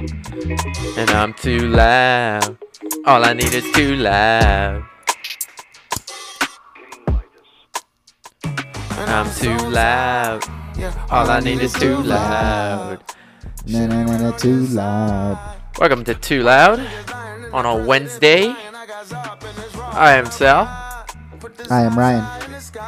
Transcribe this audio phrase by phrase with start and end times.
[0.00, 2.56] And I'm too loud.
[3.04, 4.82] All I need is too loud.
[8.44, 10.42] And I'm too loud.
[11.10, 13.04] All I need is too loud.
[13.66, 15.36] Na na na na too loud.
[15.78, 16.80] Welcome to Too Loud
[17.52, 18.54] on a Wednesday.
[19.92, 20.64] I am Sal,
[21.68, 22.24] I am Ryan.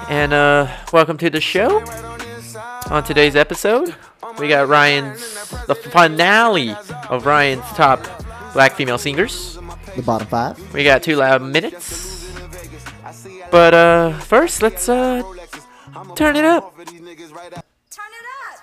[0.09, 1.85] and uh, welcome to the show.
[2.91, 3.95] On today's episode,
[4.39, 5.21] we got Ryan's
[5.67, 6.75] the finale
[7.09, 8.07] of Ryan's top
[8.53, 9.59] black female singers.
[9.97, 10.73] The bottom five.
[10.73, 12.31] We got two loud minutes.
[13.51, 15.23] But uh, first, let's uh,
[16.15, 16.75] turn it up.
[16.77, 18.61] Turn it up.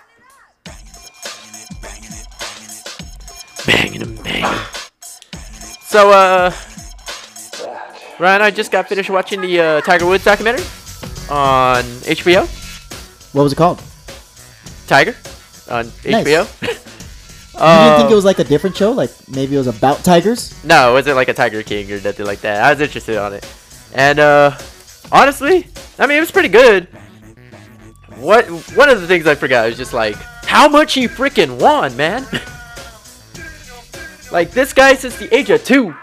[3.65, 4.59] Banging and banging.
[5.81, 6.51] So uh,
[8.19, 10.65] Ryan, I just got finished watching the uh, Tiger Woods documentary
[11.29, 12.47] on HBO.
[13.33, 13.81] What was it called?
[14.87, 15.15] Tiger
[15.69, 16.27] on Nice.
[16.27, 16.77] HBO.
[17.59, 18.91] You didn't think it was like a different show?
[18.91, 20.55] Like maybe it was about tigers?
[20.63, 22.63] No, it wasn't like a Tiger King or nothing like that.
[22.63, 23.45] I was interested on it.
[23.93, 24.57] And uh
[25.11, 25.67] honestly,
[25.97, 26.87] I mean it was pretty good.
[28.15, 28.45] What
[28.77, 32.25] one of the things I forgot was just like how much he freaking won, man.
[34.31, 35.93] like this guy since the age of two.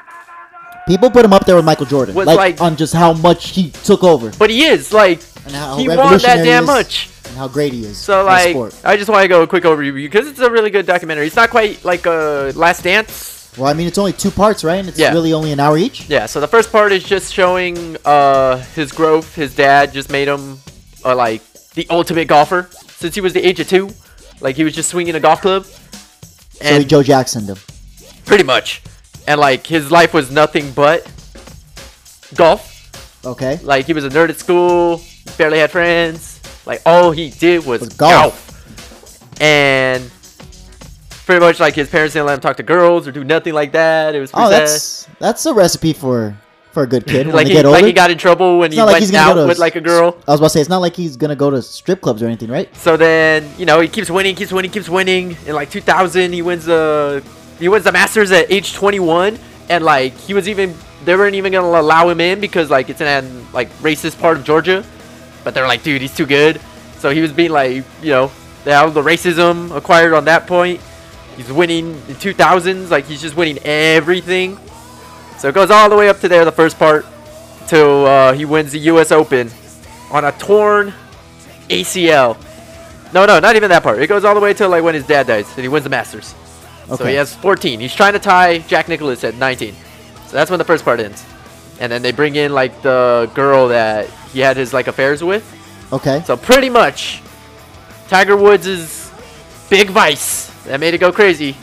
[0.87, 2.15] People put him up there with Michael Jordan.
[2.15, 6.19] Like, like- on just how much he took over But he is like he won
[6.19, 7.09] that damn much.
[7.27, 7.97] And how great he is.
[7.99, 8.75] So like sport.
[8.85, 11.27] I just want to go a quick overview because it's a really good documentary.
[11.27, 14.77] It's not quite like a Last Dance Well, I mean, it's only two parts, right?
[14.77, 15.13] And it's Yeah.
[15.13, 16.09] really only an hour each.
[16.09, 19.35] Yeah, so the first part is just showing uh his growth.
[19.35, 20.61] His dad just made him
[21.05, 21.43] uh, like
[21.75, 22.69] the ultimate golfer
[22.99, 23.91] since he was the age of two.
[24.41, 25.79] Like he was just swinging a golf club, So
[26.63, 27.57] and he Joe Jacksoned him.
[28.27, 28.83] pretty much,
[29.27, 31.07] and like his life was nothing but
[32.35, 32.73] golf.
[33.25, 33.59] Okay.
[33.63, 35.01] Like he was a nerd at school,
[35.39, 36.36] barely had friends.
[36.67, 38.13] Like all he did was, Was golf.
[38.23, 39.41] golf.
[39.41, 40.11] and
[41.25, 43.73] pretty much like his parents didn't let him talk to girls or do nothing like
[43.73, 44.15] that.
[44.15, 44.63] It was Oh, sad.
[44.63, 46.37] that's that's a recipe for
[46.73, 47.79] for a good kid when like he, get older.
[47.79, 49.49] like he got in trouble when It's he not like went he's out go to
[49.49, 50.17] with like a girl.
[50.29, 52.27] I was about to say it's not like he's gonna go to strip clubs or
[52.27, 52.75] anything, right?
[52.77, 55.37] So then, you know, he keeps winning, keeps winning, keeps winning.
[55.47, 57.25] In like 2000, he wins the
[57.59, 59.39] he wins the Masters at age 21,
[59.71, 60.75] and like he was even
[61.05, 64.45] they weren't even gonna allow him in because like it's an like racist part of
[64.45, 64.85] Georgia,
[65.47, 66.61] but they're like, dude, he's too good.
[66.99, 68.33] So he was being like, you know,
[68.65, 70.81] they have the racism acquired on that point.
[71.37, 74.59] He's winning in 2000s, like he's just winning everything.
[75.39, 77.07] So it goes all the way up to there, the first part,
[77.69, 79.13] till uh, he wins the U.S.
[79.13, 79.49] Open
[80.11, 80.93] on a torn
[81.69, 82.37] ACL.
[83.15, 84.03] No, no, not even that part.
[84.03, 85.91] It goes all the way till like when his dad dies and he wins the
[85.91, 86.35] Masters.
[86.87, 86.97] Okay.
[86.97, 87.79] So he has 14.
[87.79, 89.77] He's trying to tie Jack Nicklaus at 19.
[90.27, 91.25] So that's when the first part ends.
[91.79, 95.45] And then they bring in like the girl that he had his like affairs with.
[95.91, 96.23] Okay.
[96.27, 97.23] So pretty much,
[98.07, 99.11] Tiger Woods'
[99.71, 101.57] big vice that made it go crazy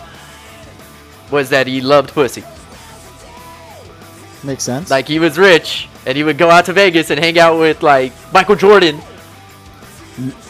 [1.30, 2.44] was that he loved pussy.
[4.44, 4.90] Makes sense.
[4.90, 7.84] Like he was rich and he would go out to Vegas and hang out with
[7.84, 9.00] like Michael Jordan.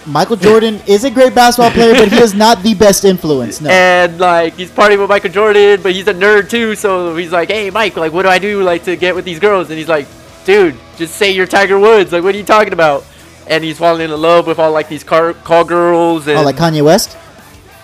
[0.05, 3.59] Michael Jordan is a great basketball player, but he is not the best influence.
[3.59, 3.69] No.
[3.69, 6.75] And like he's partying with Michael Jordan, but he's a nerd too.
[6.75, 9.39] So he's like, "Hey, Mike, like, what do I do like to get with these
[9.39, 10.07] girls?" And he's like,
[10.45, 12.11] "Dude, just say you're Tiger Woods.
[12.11, 13.05] Like, what are you talking about?"
[13.47, 16.43] And he's falling in love with all like these car call girls oh, and oh,
[16.43, 17.17] like Kanye West?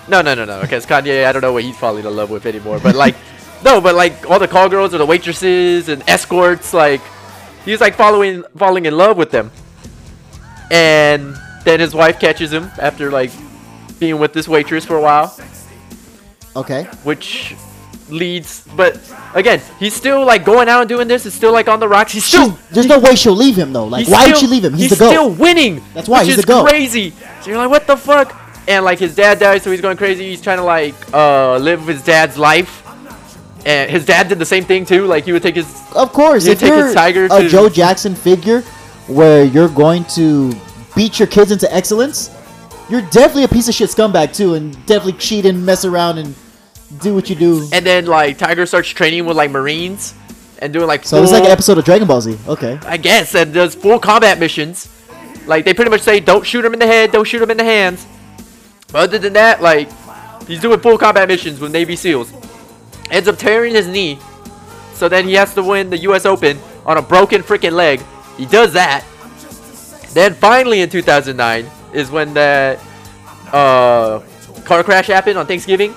[0.07, 0.61] no, no, no, no.
[0.61, 2.79] Because Kanye, I don't know what he's falling in love with anymore.
[2.79, 3.15] But like,
[3.63, 7.01] no, but like all the call girls or the waitresses and escorts, like
[7.65, 9.51] he's like following, falling in love with them.
[10.71, 13.31] And then his wife catches him after like
[13.99, 15.37] being with this waitress for a while
[16.55, 16.83] Okay.
[17.03, 17.55] which
[18.09, 18.99] leads but
[19.33, 22.11] again he's still like going out and doing this it's still like on the rocks
[22.11, 23.85] he's still there's no way she'll leave him though.
[23.85, 24.73] Like, he's why would she leave him?
[24.73, 25.09] He's, he's the goat.
[25.11, 26.67] still winning That's why, he's the GOAT.
[26.67, 27.11] crazy
[27.41, 28.35] so you're like what the fuck
[28.67, 31.85] and like his dad died so he's going crazy he's trying to like uh live
[31.87, 32.85] his dad's life
[33.65, 36.45] and his dad did the same thing too like he would take his Of course,
[36.45, 38.61] if take his Tiger a to- Joe Jackson figure,
[39.07, 40.53] where you're going to
[40.95, 42.29] beat your kids into excellence,
[42.89, 46.35] you're definitely a piece of shit scumbag too, and definitely cheat and mess around and
[46.97, 47.67] do what you do.
[47.71, 50.13] and then like tiger starts training with like marines
[50.59, 52.37] and doing like So it's like an episode of Dragon Ball Z.
[52.47, 52.79] Okay.
[52.85, 54.89] I guess, and does full combat missions.
[55.45, 57.57] Like they pretty much say, don't shoot him in the head, don't shoot him in
[57.57, 58.05] the hands.
[58.91, 59.89] But other than that, like
[60.47, 62.33] he's doing full combat missions with Navy SEALs.
[63.11, 64.19] Ends up tearing his knee,
[64.93, 66.25] so then he has to win the U.S.
[66.25, 68.01] Open on a broken freaking leg.
[68.37, 69.03] He does that.
[70.13, 72.79] Then finally in 2009 is when that
[73.53, 74.19] uh,
[74.65, 75.93] car crash happened on Thanksgiving,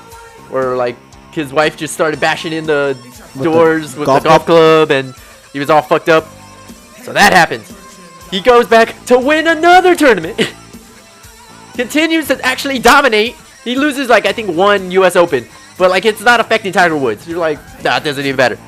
[0.52, 0.96] where like
[1.32, 2.96] his wife just started bashing in the
[3.36, 5.14] the doors with golf the golf club, and
[5.52, 6.26] he was all fucked up.
[7.02, 7.70] So that happens.
[8.30, 10.38] He goes back to win another tournament.
[11.74, 13.34] Continues to actually dominate.
[13.64, 15.16] He loses like I think one U.S.
[15.16, 15.46] Open,
[15.78, 17.26] but like it's not affecting Tiger Woods.
[17.26, 18.58] You're like, nah, it doesn't even matter.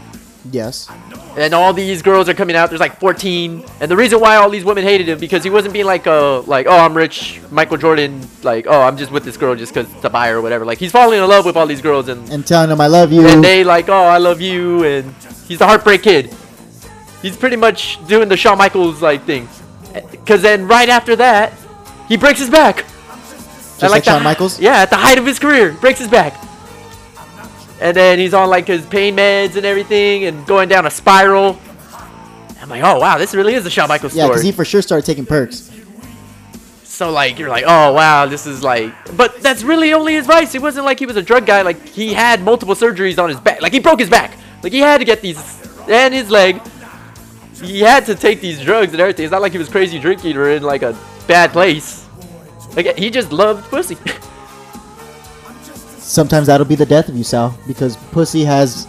[0.50, 0.88] Yes.
[1.36, 2.68] And all these girls are coming out.
[2.68, 5.72] There's like 14, and the reason why all these women hated him because he wasn't
[5.72, 9.36] being like, uh, like, oh, I'm rich, Michael Jordan, like, oh, I'm just with this
[9.36, 10.64] girl just because to buy her or whatever.
[10.64, 13.10] Like he's falling in love with all these girls, and And telling them I love
[13.12, 13.26] you.
[13.26, 15.12] and they like, oh, I love you, and
[15.48, 16.32] he's the heartbreak kid.
[17.20, 19.48] He's pretty much doing the Shawn Michaels like thing,
[20.12, 21.52] because then right after that,
[22.08, 22.84] he breaks his back.
[23.78, 24.60] Just like the Shawn Michaels?
[24.60, 26.40] Yeah, at the height of his career, breaks his back.
[27.80, 31.58] And then he's on like his pain meds and everything, and going down a spiral.
[32.60, 34.24] I'm like, oh wow, this really is the Shawn Michaels story.
[34.24, 35.70] yeah, because he for sure started taking perks.
[36.84, 40.54] So like you're like, oh wow, this is like, but that's really only his vice.
[40.54, 41.62] It wasn't like he was a drug guy.
[41.62, 43.60] Like he had multiple surgeries on his back.
[43.60, 44.38] Like he broke his back.
[44.62, 45.36] Like he had to get these
[45.88, 46.62] and his leg.
[47.60, 49.24] He had to take these drugs and everything.
[49.24, 52.06] It's not like he was crazy drinking or in like a bad place.
[52.76, 53.96] Like he just loved pussy.
[56.04, 58.86] Sometimes that'll be the death of you, Sal, because pussy has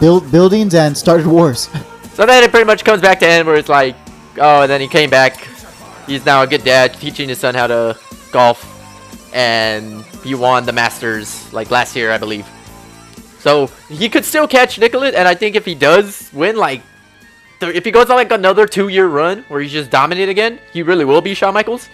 [0.00, 1.68] built buildings and started wars.
[2.14, 3.94] so then it pretty much comes back to end where it's like,
[4.38, 5.46] oh, and then he came back.
[6.04, 7.96] He's now a good dad, teaching his son how to
[8.32, 8.60] golf,
[9.32, 12.46] and he won the Masters like last year, I believe.
[13.38, 16.82] So he could still catch Nicklaus, and I think if he does win, like,
[17.60, 21.04] if he goes on like another two-year run where he's just dominant again, he really
[21.04, 21.86] will be Shawn Michaels,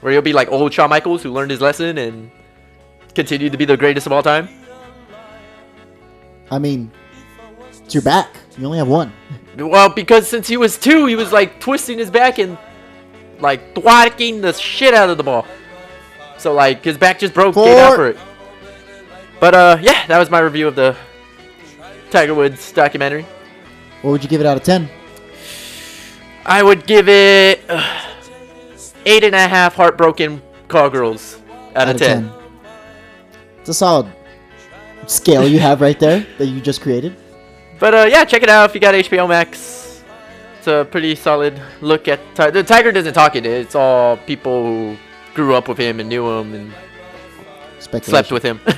[0.00, 2.30] where he'll be like old Shawn Michaels who learned his lesson and
[3.14, 4.48] continued to be the greatest of all time.
[6.50, 6.90] I mean,
[7.82, 8.28] it's your back.
[8.56, 9.12] You only have one.
[9.56, 12.58] Well, because since he was two, he was like twisting his back and
[13.40, 15.46] like thwacking the shit out of the ball.
[16.38, 17.66] So like his back just broke Four.
[17.66, 18.18] after it.
[19.40, 20.96] But uh, yeah, that was my review of the
[22.10, 23.26] Tiger Woods documentary.
[24.02, 24.88] What would you give it out of ten?
[26.46, 28.02] I would give it uh,
[29.06, 31.40] eight and a half heartbroken call girls
[31.74, 32.30] out, of ten.
[33.64, 34.12] It's a solid
[35.06, 37.16] scale you have right there that you just created.
[37.78, 40.04] But uh, yeah, check it out if you got HBO Max.
[40.58, 42.92] It's a pretty solid look at Ti- the Tiger.
[42.92, 43.46] Doesn't talk it.
[43.46, 44.96] It's all people who
[45.32, 46.74] grew up with him and knew him and
[47.80, 48.60] slept with him.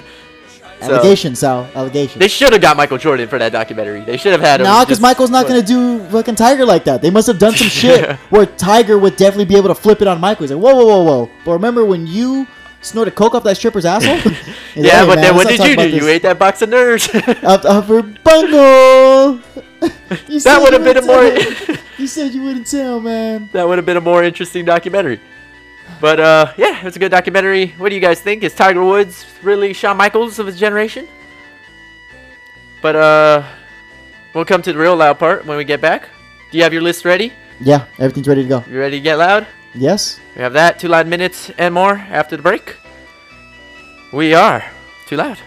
[0.78, 1.66] So, Allegations, Sal.
[1.74, 2.20] Allegations.
[2.20, 4.02] they should have got Michael Jordan for that documentary.
[4.02, 4.66] They should have had him.
[4.66, 7.00] Nah, because Michael's not gonna do fucking Tiger like that.
[7.00, 10.06] They must have done some shit where Tiger would definitely be able to flip it
[10.06, 10.44] on Michael.
[10.44, 11.30] He's like, whoa, whoa, whoa, whoa.
[11.46, 12.46] But remember when you
[12.86, 14.32] snorted coke off that stripper's asshole?
[14.76, 15.88] Yeah, "Hey, but man, then what did you do?
[15.88, 17.08] You ate that box of nerds.
[17.44, 19.40] up upper bungle.
[19.80, 21.24] That would have been a more.
[21.96, 23.48] You said you wouldn't tell, man.
[23.52, 25.18] that would have been a more interesting documentary.
[26.00, 27.68] But uh, yeah, it's a good documentary.
[27.78, 28.42] What do you guys think?
[28.42, 31.08] Is Tiger Woods really Shawn Michaels of his generation?
[32.82, 33.42] But uh,
[34.34, 36.08] we'll come to the real loud part when we get back.
[36.50, 37.32] Do you have your list ready?
[37.60, 38.64] Yeah, everything's ready to go.
[38.68, 39.46] You ready to get loud?
[39.76, 40.18] Yes.
[40.34, 42.76] We have that two loud minutes and more after the break.
[44.12, 44.64] We are
[45.06, 45.38] too loud.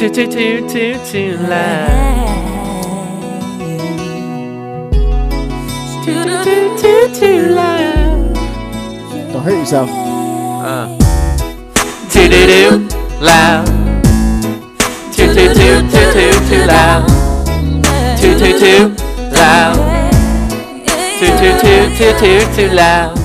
[0.00, 2.56] Too too too too too loud.
[6.02, 8.34] Too too too too too loud.
[9.30, 9.90] Don't hurt yourself.
[9.90, 10.96] Uh.
[12.08, 12.88] Too too too
[13.20, 13.66] loud.
[15.12, 17.04] Too too too too too too loud.
[18.18, 18.96] Too too too
[19.36, 19.76] loud.
[21.18, 23.16] Too too too too too too loud.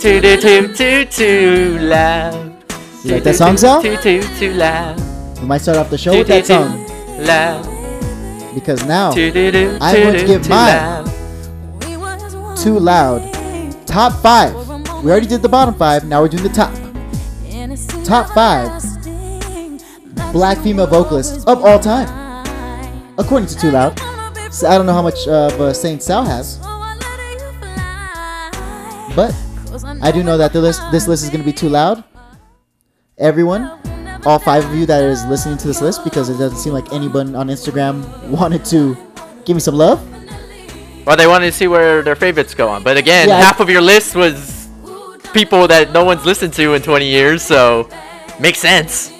[0.00, 2.62] Too too too too too loud.
[3.02, 3.82] You like that song, Sal?
[3.82, 5.13] Too too too loud.
[5.44, 6.86] We might start off the show with that song
[8.54, 11.04] because now I'm going to give mine.
[12.56, 13.20] too loud.
[13.86, 14.54] Top five.
[15.04, 16.02] We already did the bottom five.
[16.04, 16.72] Now we're doing the top.
[18.06, 18.82] Top five
[20.32, 22.08] Black female vocalists of all time,
[23.18, 23.98] according to Too Loud.
[24.50, 26.56] So I don't know how much of uh, Saint Sal has,
[29.14, 29.34] but
[30.00, 32.02] I do know that the list, this list is going to be too loud.
[33.18, 33.70] Everyone,
[34.26, 36.92] all five of you that is listening to this list, because it doesn't seem like
[36.92, 38.96] anyone on Instagram wanted to
[39.44, 40.00] give me some love.
[41.06, 42.82] Well, they wanted to see where their favorites go on.
[42.82, 44.68] But again, Yeah, I- half of your list was
[45.34, 47.88] people that no one's listened to in 20 years, so
[48.40, 49.12] makes sense.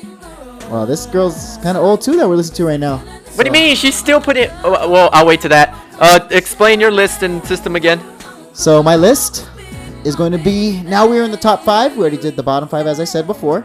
[0.70, 2.98] Well, this girl's kind of old too that we're listening to right now.
[3.34, 3.76] What do you mean?
[3.76, 4.48] She's still putting.
[4.62, 5.76] Oh, well, I'll wait to that.
[6.00, 8.00] Uh, explain your list and system again.
[8.54, 9.48] So my list
[10.04, 11.92] is going to be now we're in the top five.
[11.96, 13.64] We already did the bottom five as I said before,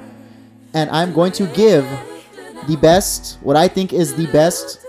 [0.73, 1.85] and I'm going to give
[2.67, 4.85] the best, what I think is the best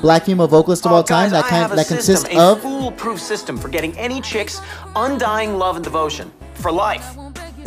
[0.00, 2.28] black female vocalist of oh, all time Guys, that I kind a that system, consists
[2.34, 4.60] a of foolproof system for getting any chicks
[4.94, 7.16] undying love and devotion for life.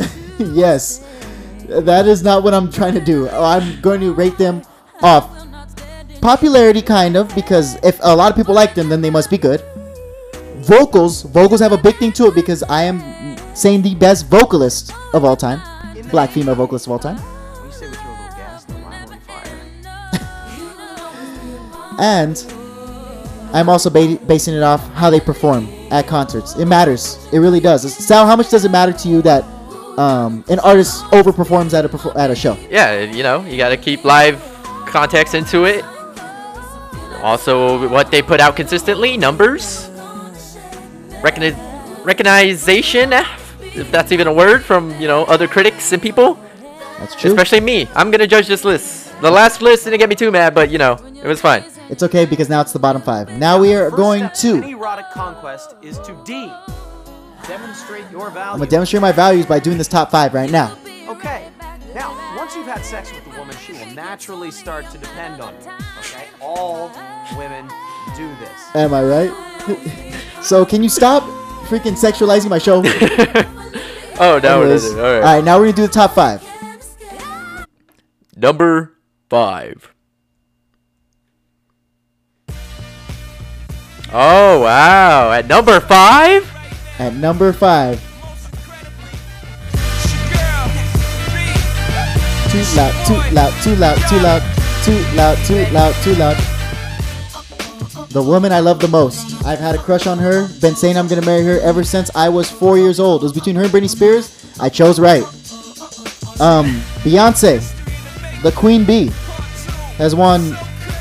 [0.38, 1.06] yes.
[1.68, 3.28] That is not what I'm trying to do.
[3.28, 4.62] I'm going to rate them
[5.02, 5.40] off
[6.20, 9.38] popularity kind of because if a lot of people like them then they must be
[9.38, 9.62] good.
[10.58, 14.92] Vocals, vocals have a big thing to it because I am saying the best vocalist
[15.14, 15.60] of all time,
[16.10, 17.18] black female vocalist of all time.
[22.00, 22.36] And
[23.52, 26.56] I'm also ba- basing it off how they perform at concerts.
[26.56, 27.18] It matters.
[27.32, 27.82] It really does.
[27.92, 29.42] Sal, how much does it matter to you that
[29.98, 32.56] um, an artist overperforms at a perfor- at a show?
[32.70, 34.40] Yeah, you know, you gotta keep live
[34.86, 35.84] context into it.
[37.22, 39.88] Also, what they put out consistently, numbers,
[41.22, 46.38] Recogni- recognition, if that's even a word, from you know other critics and people,
[46.98, 47.30] That's true.
[47.30, 47.88] especially me.
[47.94, 49.12] I'm gonna judge this list.
[49.20, 51.62] The last list didn't get me too mad, but you know, it was fine.
[51.90, 53.28] It's okay because now it's the bottom five.
[53.38, 54.78] Now we are First going step in any to.
[54.78, 56.50] erotic conquest is to D.
[57.48, 58.52] Demonstrate your value.
[58.52, 60.76] I'm gonna demonstrate my values by doing this top five right now.
[61.08, 61.48] Okay.
[61.94, 65.52] Now, once you've had sex with the woman, she will naturally start to depend on
[65.60, 65.70] you.
[65.98, 66.28] Okay?
[66.40, 66.88] All
[67.36, 67.66] women
[68.16, 68.76] do this.
[68.76, 70.14] Am I right?
[70.42, 71.24] so can you stop
[71.66, 72.82] freaking sexualizing my show?
[74.22, 75.22] Oh no, Anyways, no, no, all all right.
[75.36, 76.46] right, now we're gonna do the top five.
[78.36, 78.98] Number
[79.30, 79.94] five.
[84.12, 85.32] Oh wow!
[85.32, 86.50] At number five.
[86.98, 88.00] At number five.
[92.50, 94.42] Too loud, too loud, too loud, too loud,
[94.82, 96.36] too loud, too loud, too loud.
[98.10, 99.46] The woman I love the most.
[99.46, 102.28] I've had a crush on her, been saying I'm gonna marry her ever since I
[102.28, 103.22] was four years old.
[103.22, 104.52] It was between her and Britney Spears.
[104.58, 105.22] I chose right.
[106.40, 107.62] Um, Beyonce,
[108.42, 109.12] the Queen Bee,
[109.98, 110.54] has won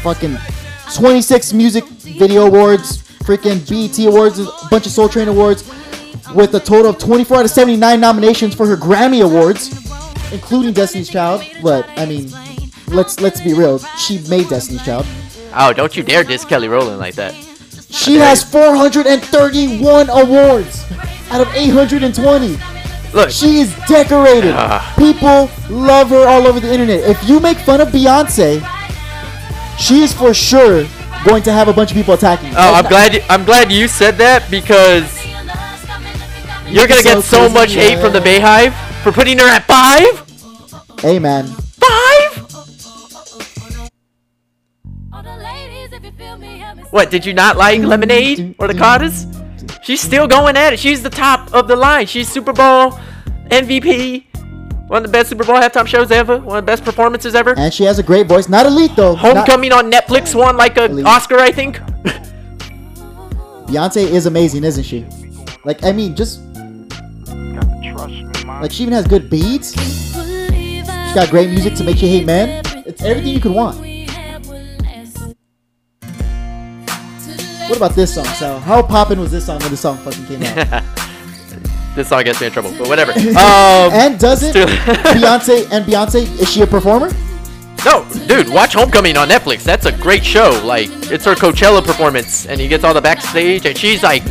[0.04, 0.38] fucking
[0.94, 1.84] 26 music
[2.20, 5.64] video awards, freaking BET awards, a bunch of Soul Train awards,
[6.36, 9.70] with a total of 24 out of 79 nominations for her Grammy awards,
[10.34, 11.44] including Destiny's Child.
[11.64, 12.30] But I mean,
[12.88, 15.08] let's let's be real, she made Destiny's Child.
[15.56, 17.34] Oh, don't you dare diss Kelly Rowland like that.
[17.90, 20.86] She has 431 awards
[21.32, 22.58] out of 820.
[23.12, 24.54] Look, She is decorated.
[24.54, 24.94] Ah.
[24.96, 27.00] People love her all over the internet.
[27.10, 28.62] If you make fun of Beyonce,
[29.80, 30.86] she is for sure
[31.26, 32.56] going to have a bunch of people attacking you.
[32.58, 33.22] oh, I'm glad.
[33.30, 35.04] I'm glad you said that because
[36.68, 38.74] you're gonna So get so much hate from the BeyHive
[39.04, 40.26] for putting her at five.
[41.00, 41.48] Hey man,
[41.80, 42.46] Five?
[46.92, 47.10] What?
[47.12, 49.26] Did you not like Lemonade or the Carters?
[49.82, 50.80] She's still going at it.
[50.80, 52.06] She's the top of the line.
[52.08, 52.92] She's Super Bowl
[53.50, 54.26] MVP.
[54.90, 56.40] One of the best Super Bowl halftime shows ever.
[56.40, 57.54] One of the best performances ever.
[57.58, 58.50] and she has a great voice.
[58.50, 59.14] Not elite though.
[59.14, 61.06] Not- Homecoming on Netflix won like a Elite.
[61.06, 61.78] Oscar, I think.
[63.70, 65.06] Beyonce is amazing, isn't she?
[65.64, 66.42] Like I mean, just
[68.62, 69.74] like she even has good beats.
[69.80, 72.64] She's got great music to make you hate men.
[72.88, 73.78] It's everything you could want.
[77.70, 78.60] What about this song, Sal?
[78.60, 80.84] How poppin' was this song when the song fucking came out?
[82.00, 83.12] this song gets me in trouble, but whatever.
[83.40, 84.56] Um, and does it?
[84.56, 87.10] Beyonce and Beyonce, is she a performer?
[87.86, 89.64] No, dude, watch Homecoming on Netflix.
[89.64, 90.60] That's a great show.
[90.66, 94.24] Like, it's her Coachella performance, and he gets all the backstage, and she's like,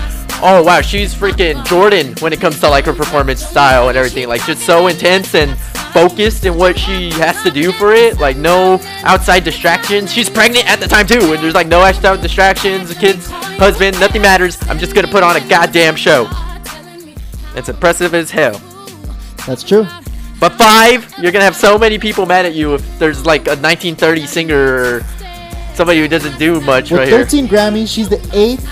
[0.42, 4.28] oh wow, she's freaking Jordan when it comes to like her performance style and everything.
[4.28, 5.58] Like, just so intense and
[5.92, 8.18] focused in what she has to do for it.
[8.18, 10.12] Like, no outside distractions.
[10.12, 12.92] She's pregnant at the time too, and there's like no outside distractions.
[12.94, 14.58] Kid's husband, nothing matters.
[14.68, 16.28] I'm just gonna put on a goddamn show.
[17.54, 18.60] It's impressive as hell.
[19.46, 19.86] That's true.
[20.40, 23.56] But five, you're gonna have so many people mad at you if there's like a
[23.56, 25.00] 1930 singer or
[25.74, 27.24] somebody who doesn't do much With right here.
[27.24, 28.66] 13 Grammys, she's the eighth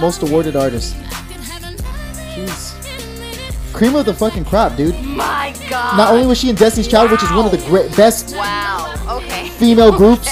[0.00, 0.96] most awarded artist.
[2.34, 2.74] She's
[3.72, 4.98] cream of the fucking crop, dude.
[5.04, 5.96] My God.
[5.96, 8.94] Not only was she in Destiny's Child, which is one of the great best Wow.
[9.16, 9.48] Okay.
[9.50, 10.30] female groups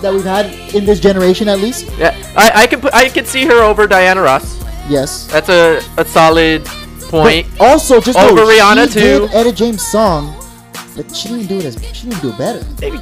[0.00, 1.90] that we've had in this generation, at least.
[1.98, 4.56] Yeah, I, I can put I can see her over Diana Ross.
[4.88, 5.26] Yes.
[5.26, 6.64] That's a, a solid
[7.08, 7.46] point.
[7.58, 9.28] But also, just Over know, Rihanna, too.
[9.32, 10.34] Etta James' song,
[10.96, 12.64] but she didn't do it as she didn't do it better.
[12.80, 12.98] Maybe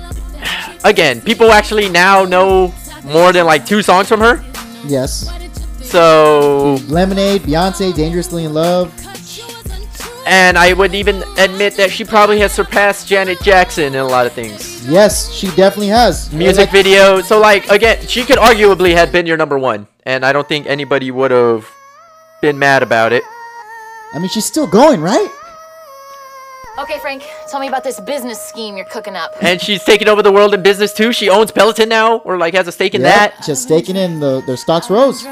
[0.84, 2.72] again, people actually now know
[3.04, 4.44] more than like two songs from her.
[4.84, 5.28] Yes.
[5.82, 8.92] So, Lemonade, Beyonce, Dangerously in Love.
[10.26, 14.26] and I would even admit that she probably has surpassed Janet Jackson in a lot
[14.26, 14.84] of things.
[14.88, 16.32] Yes, she definitely has.
[16.32, 17.20] Music Like, video.
[17.22, 20.66] So like again, she could arguably have been your number one, and I don't think
[20.66, 21.68] anybody would have
[22.42, 23.22] been mad about it.
[24.16, 25.28] I mean, she's still going, right?
[26.78, 29.35] Okay, Frank, tell me about this business scheme you're cooking up.
[29.42, 31.12] And she's taking over the world in business too.
[31.12, 33.44] She owns Peloton now, or like has a stake in Yep, that.
[33.46, 35.26] just staking in the their stocks rose.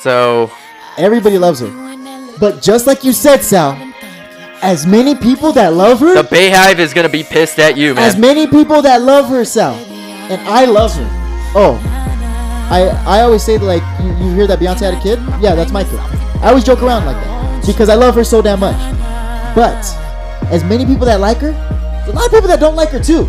[0.00, 0.50] So
[0.98, 1.70] Everybody loves her.
[2.38, 3.72] But just like you said, Sal,
[4.60, 8.04] as many people that love her, the BeyHive is gonna be pissed at you, man.
[8.04, 11.08] as many people that love her, Sal, and I love her.
[11.54, 11.80] Oh,
[12.70, 15.18] I I always say that, like you, you hear that Beyonce had a kid?
[15.40, 16.29] Yeah, that's my kid.
[16.42, 18.76] I always joke around like that because I love her so damn much.
[19.54, 19.76] But
[20.50, 23.00] as many people that like her, there's a lot of people that don't like her
[23.00, 23.24] too.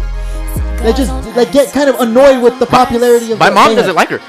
[0.82, 3.40] That just like get kind of annoyed with the popularity of.
[3.40, 4.20] My mom doesn't like her.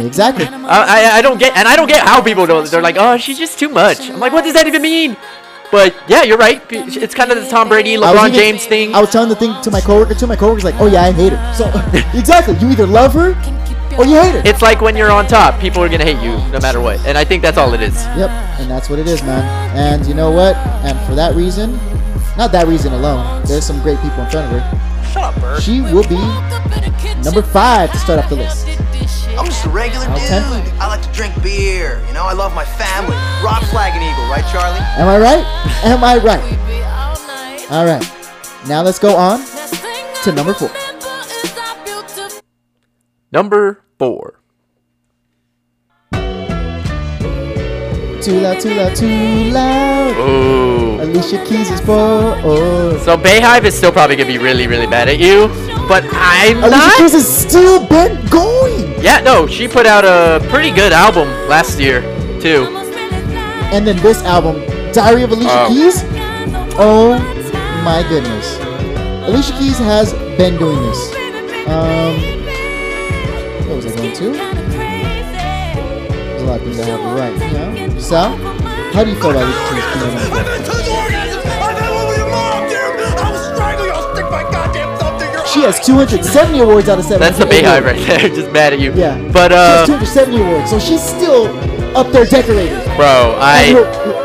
[0.00, 0.46] Exactly.
[0.46, 2.66] I, I I don't get, and I don't get how people don't.
[2.68, 4.10] They're like, oh, she's just too much.
[4.10, 5.16] I'm like, what does that even mean?
[5.70, 6.62] But yeah, you're right.
[6.70, 8.94] It's kind of the Tom Brady, LeBron even- James thing.
[8.94, 10.26] I was telling the thing to my coworker too.
[10.26, 11.66] My coworker's like, "Oh yeah, I hate her." So
[12.18, 13.34] exactly, you either love her
[13.94, 14.42] or oh, you hate her.
[14.44, 17.16] It's like when you're on top, people are gonna hate you no matter what, and
[17.18, 17.94] I think that's all it is.
[18.16, 18.30] Yep,
[18.60, 19.42] and that's what it is, man.
[19.76, 20.56] And you know what?
[20.84, 21.78] And for that reason,
[22.36, 25.04] not that reason alone, there's some great people in front of her.
[25.12, 25.62] Shut up, Bert.
[25.62, 26.16] She will be
[27.22, 28.66] number five to start off the list.
[29.36, 30.16] I'm just a regular dude.
[30.28, 30.72] tempt you.
[30.78, 32.02] I like to drink beer.
[32.06, 33.16] You know, I love my family.
[33.42, 34.80] Rock, Flag and Eagle, right, Charlie?
[34.96, 35.44] Am I right?
[35.84, 37.70] Am I right?
[37.70, 38.04] All right.
[38.68, 39.44] Now let's go on
[40.24, 40.70] to number four.
[43.32, 44.40] Number four.
[48.20, 50.16] Too loud, too loud, too loud.
[50.18, 51.02] Ooh.
[51.02, 52.34] Alicia Keys is four.
[53.06, 55.46] So BeyHive is still probably gonna be really, really mad at you,
[55.86, 56.98] but I'm Alicia not.
[56.98, 59.00] Keys is still been going.
[59.00, 62.00] Yeah, no, she put out a pretty good album last year
[62.40, 62.66] too.
[63.72, 64.56] And then this album,
[64.92, 65.68] Diary of Alicia Oh.
[65.68, 66.02] Keys.
[66.76, 67.18] Oh
[67.84, 68.58] my goodness.
[69.28, 71.00] Alicia Keys has been doing this.
[71.68, 72.41] Um,
[74.20, 74.72] what was I going to?
[76.12, 77.98] There's a lot of things I have right now.
[77.98, 78.36] Sal,
[78.92, 80.42] how do you feel about Alicia Keys being number four?
[80.42, 81.40] been to the orgasm.
[81.40, 83.00] I've had one with your mom, dude.
[83.16, 83.92] I will strangle you.
[83.92, 87.20] I'll stick my goddamn thumb to your She has 270 awards out of 7.
[87.20, 88.92] That's the BeyHive right there, just mad at you.
[88.94, 89.16] Yeah.
[89.32, 91.46] But she has uh, 270 awards, so she's still
[91.96, 92.78] up there decorating.
[92.96, 94.21] bro, And I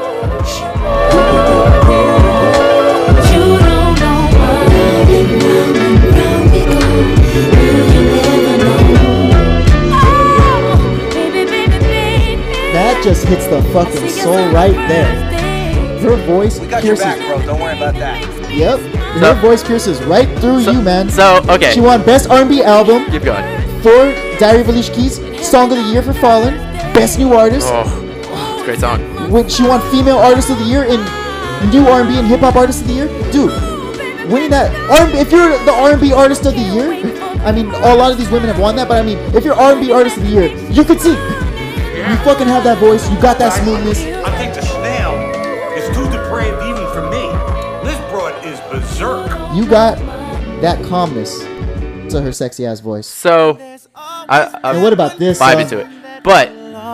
[13.07, 15.07] just hits the fucking soul right there.
[16.01, 17.19] Her voice We got your pierces.
[17.23, 17.41] back, bro.
[17.45, 18.19] Don't worry about that.
[18.51, 18.79] Yep.
[18.79, 21.09] So- Her voice pierces right through So- you, man.
[21.09, 21.71] so okay.
[21.71, 23.45] She won Best R&B Album keep going.
[23.81, 26.55] for Diary of Alicia Keys, Song of the Year for Fallen,
[26.93, 27.69] Best New Artist.
[27.71, 28.99] Oh, great song.
[29.31, 30.99] When she won Female Artist of the Year in
[31.71, 33.53] New R&B and Hip Hop Artist of the Year, dude.
[34.29, 36.91] Winning that R&B, if you're the R&B Artist of the Year,
[37.45, 39.55] I mean, a lot of these women have won that, but I mean, if you're
[39.55, 41.15] R&B Artist of the Year, you could sing.
[42.09, 43.09] You fucking have that voice.
[43.09, 43.99] You got that smoothness.
[44.01, 45.13] I think the snail
[45.77, 47.27] is too depraved even for me.
[47.87, 49.29] This broad is berserk.
[49.55, 49.97] You got
[50.61, 51.39] that calmness
[52.11, 53.07] to her sexy ass voice.
[53.07, 53.57] So,
[53.95, 55.39] I, I And what about this?
[55.39, 56.23] vibe uh, into it.
[56.23, 56.51] But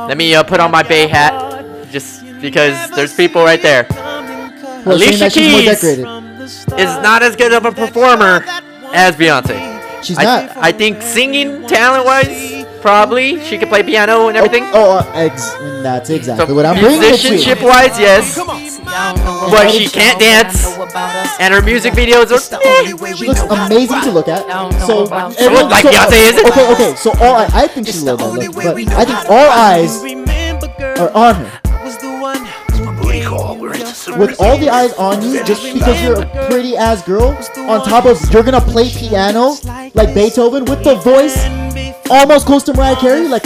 [0.07, 3.83] let me uh, put on my Bay hat, just because there's people right there.
[3.83, 6.63] who are saying Alicia that she's more Keys.
[6.79, 8.43] Is not as good of a performer
[8.93, 10.03] as Beyonce.
[10.03, 10.57] She's I, not.
[10.57, 14.63] I think singing talent wise, probably she can play piano and everything.
[14.75, 17.65] Oh, uh, ex- that's exactly So what I'm bringing it musicianship to.
[17.65, 18.35] wise, yes.
[19.49, 20.67] But she can't dance,
[21.39, 22.43] and her music videos are.
[22.61, 22.91] eh.
[23.15, 24.43] She looks amazing to look at.
[24.85, 25.07] So,
[25.39, 26.45] everyone- like so- Beyonce, is it?
[26.51, 26.95] Okay, okay.
[26.95, 30.03] So all I, I think she's a little bit, but I think all eyes
[30.99, 31.51] are on her.
[34.07, 38.05] With all the eyes on you, just because you're a pretty ass girl, on top
[38.05, 39.55] of you're gonna play piano
[39.93, 41.37] like Beethoven with the voice
[42.09, 43.43] almost close to Mariah Carey, like,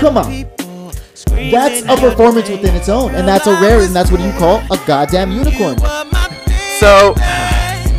[0.00, 0.46] come on.
[1.50, 4.58] That's a performance within its own, and that's a rare, and that's what you call
[4.70, 5.78] a goddamn unicorn.
[6.78, 7.14] So,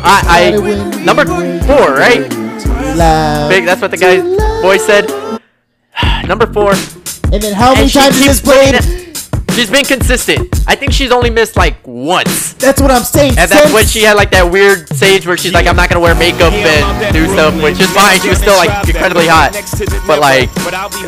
[0.02, 2.28] I, I number four, right?
[3.48, 3.64] Big.
[3.64, 4.20] That's what the guy
[4.62, 5.08] boy said.
[6.26, 6.72] Number four.
[7.32, 9.09] And then how many And times is this keeps playing played?
[9.50, 9.54] It.
[9.56, 10.64] She's been consistent.
[10.66, 12.54] I think she's only missed like once.
[12.54, 13.34] That's what I'm saying.
[13.38, 16.00] And that's when she had like that weird stage where she's like, I'm not gonna
[16.00, 18.20] wear makeup and do stuff, which is fine.
[18.20, 19.52] She was still like incredibly hot.
[20.06, 20.48] But like,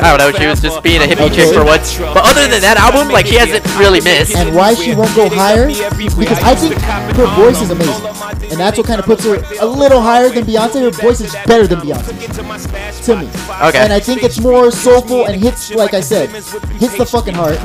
[0.01, 1.97] I don't know, she was just being a hippie chick for once.
[1.97, 4.35] But other than that album, like she hasn't really missed.
[4.35, 6.75] and why she won't go higher because I think
[7.17, 8.05] her voice is amazing,
[8.51, 10.81] and that's what kind of puts her a little higher than Beyonce.
[10.81, 13.27] Her voice is better than Beyonce to me.
[13.67, 13.79] Okay.
[13.79, 17.57] And I think it's more soulful and hits, like I said, hits the fucking heart.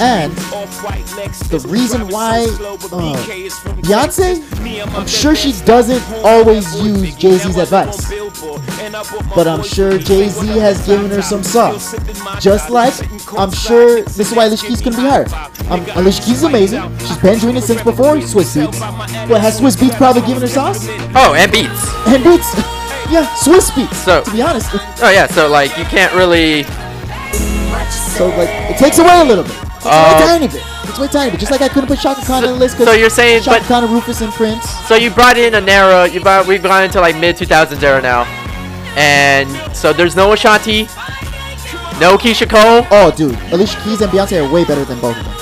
[0.00, 0.32] And
[1.50, 3.16] the reason why uh,
[3.82, 4.42] Beyonce,
[4.96, 8.10] I'm sure she doesn't always use Jay Z's advice.
[9.34, 11.94] But I'm sure Jay Z has given her some sauce.
[12.40, 12.94] Just like
[13.38, 15.26] I'm sure this is why Alicia Keys couldn't be higher.
[15.70, 16.98] Um, Alicia Keys is amazing.
[16.98, 19.28] She's been doing it since before Swizz Beatz.
[19.28, 20.86] What has Swizz Beatz probably given her sauce?
[21.14, 21.88] Oh, and beats.
[22.06, 22.54] And Beats.
[23.10, 23.94] yeah, Swizz Beatz.
[23.94, 24.68] So- to be honest,
[25.02, 26.64] Oh yeah, so like you can't really.
[28.16, 29.61] so like it takes away a little bit.
[29.84, 30.62] It's Uh, way tiny bit.
[30.84, 31.40] It's way tiny bit.
[31.40, 33.60] Just like I couldn't put Chaka Khan on the list because so you're saying- Chaka
[33.60, 34.64] but- Khan, Rufus, and Prince.
[34.86, 36.06] So you brought in an era.
[36.08, 36.46] You brought.
[36.46, 38.26] We've gone into like mid 2000s era now,
[38.96, 40.88] and so there's no Ashanti,
[42.00, 45.24] no Keyshia Cole, Oh, dude, Alicia Keys and Beyonce are way better than both of
[45.24, 45.34] them.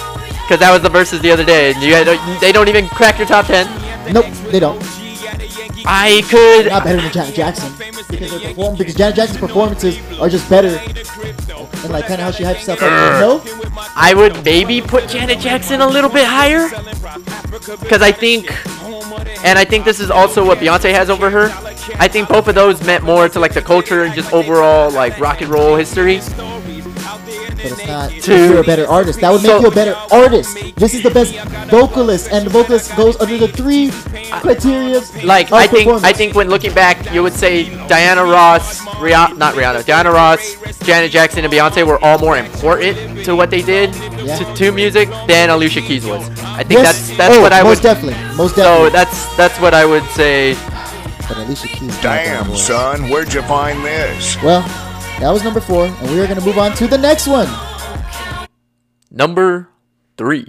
[0.43, 2.07] because that was the verses the other day, and you had,
[2.41, 3.69] they don't even crack your top 10.
[4.13, 4.83] Nope, they don't.
[5.87, 6.67] I could.
[6.67, 7.73] Not better than Janet Jackson
[8.09, 10.79] because they perform because Janet Jackson's performances are just better.
[11.83, 13.21] And like kind of how she hypes herself up.
[13.21, 13.43] No,
[13.97, 16.69] I would maybe put Janet Jackson a little bit higher,
[17.81, 18.51] because I think,
[19.45, 21.49] and I think this is also what Beyonce has over her.
[21.99, 25.19] I think both of those meant more to like the culture and just overall like
[25.19, 26.19] rock and roll history.
[26.19, 28.11] but it's not.
[28.11, 28.51] Two.
[28.51, 30.57] You're a better artist, that would make So- you a better artist.
[30.77, 31.35] This is the best
[31.71, 33.91] vocalist, and the vocalist goes under the three
[34.31, 35.01] criteria.
[35.25, 39.55] Like I think I think when looking back, you would say Diana Ross, Rihanna, not
[39.55, 43.95] Rihanna, Diana Ross, Janet Jackson, and Beyonce were all more important to what they did
[43.95, 44.37] Yeah.
[44.39, 46.23] to, to music than Alicia Keys was.
[46.45, 47.09] I think Yes.
[47.09, 47.83] that's that's oh, what I would most would.
[47.83, 48.91] definitely, most definitely.
[48.91, 50.55] So that's that's what I would say.
[51.29, 51.95] but Alicia Keys.
[51.97, 52.59] got that Damn, award.
[52.59, 54.37] son, where'd you find this?
[54.43, 54.63] Well,
[55.21, 57.49] that was number four, and we are gonna move on to the next one.
[59.11, 59.69] Number
[60.17, 60.47] three.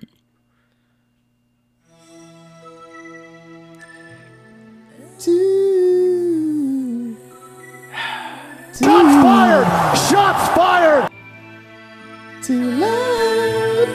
[8.83, 9.21] Shots mm.
[9.21, 9.67] fired!
[10.09, 11.11] Shots fired!
[12.41, 13.87] Too loud.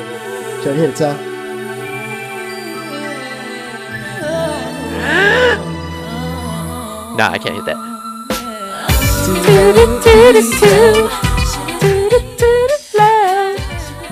[0.62, 1.16] Try to hit it, Tom.
[7.16, 7.76] Nah, I can't hit that.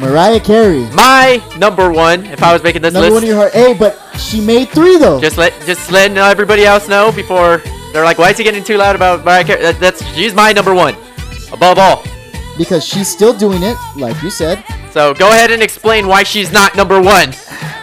[0.00, 0.80] Mariah Carey.
[0.92, 3.52] My number one, if I was making this Number one list, in your heart.
[3.52, 5.20] Hey, but she made three though.
[5.20, 7.62] just let just letting everybody else know before
[7.94, 9.62] they're like, why is he getting too loud about Mariah Carey?
[9.62, 10.94] That, that's she's my number one,
[11.52, 12.02] above all.
[12.58, 14.62] because she's still doing it, like you said.
[14.90, 17.32] So go ahead and explain why she's not number one,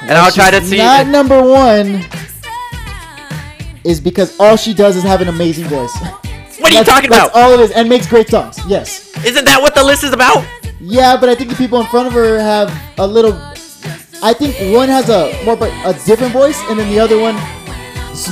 [0.02, 0.78] and I'll try to She's see.
[0.78, 2.04] Not number one
[3.84, 5.94] is because all she does is have an amazing voice.
[6.00, 7.36] What are you That's- talking That's about?
[7.36, 8.60] all it is, and makes great songs.
[8.68, 9.10] Yes.
[9.26, 10.46] Isn't that what the list is about?
[10.80, 13.34] Yeah, but I think the people in front of her have a little.
[14.24, 17.36] I think one has a more but a different voice, and then the other one,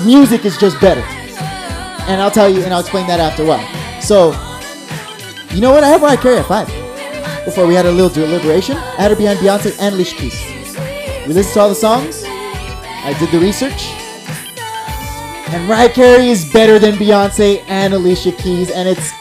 [0.06, 1.04] music is just better.
[2.08, 4.02] And I'll tell you, and I'll explain that after a while.
[4.02, 4.32] So,
[5.54, 5.84] you know what?
[5.84, 6.68] I have Mariah Carey at five.
[7.46, 11.26] Before we had a little deliberation, I had her behind Beyonce and Alicia Keys.
[11.28, 12.24] We listened to all the songs.
[12.26, 13.88] I did the research.
[15.54, 19.12] And Mariah Carey is better than Beyonce and Alicia Keys, and it's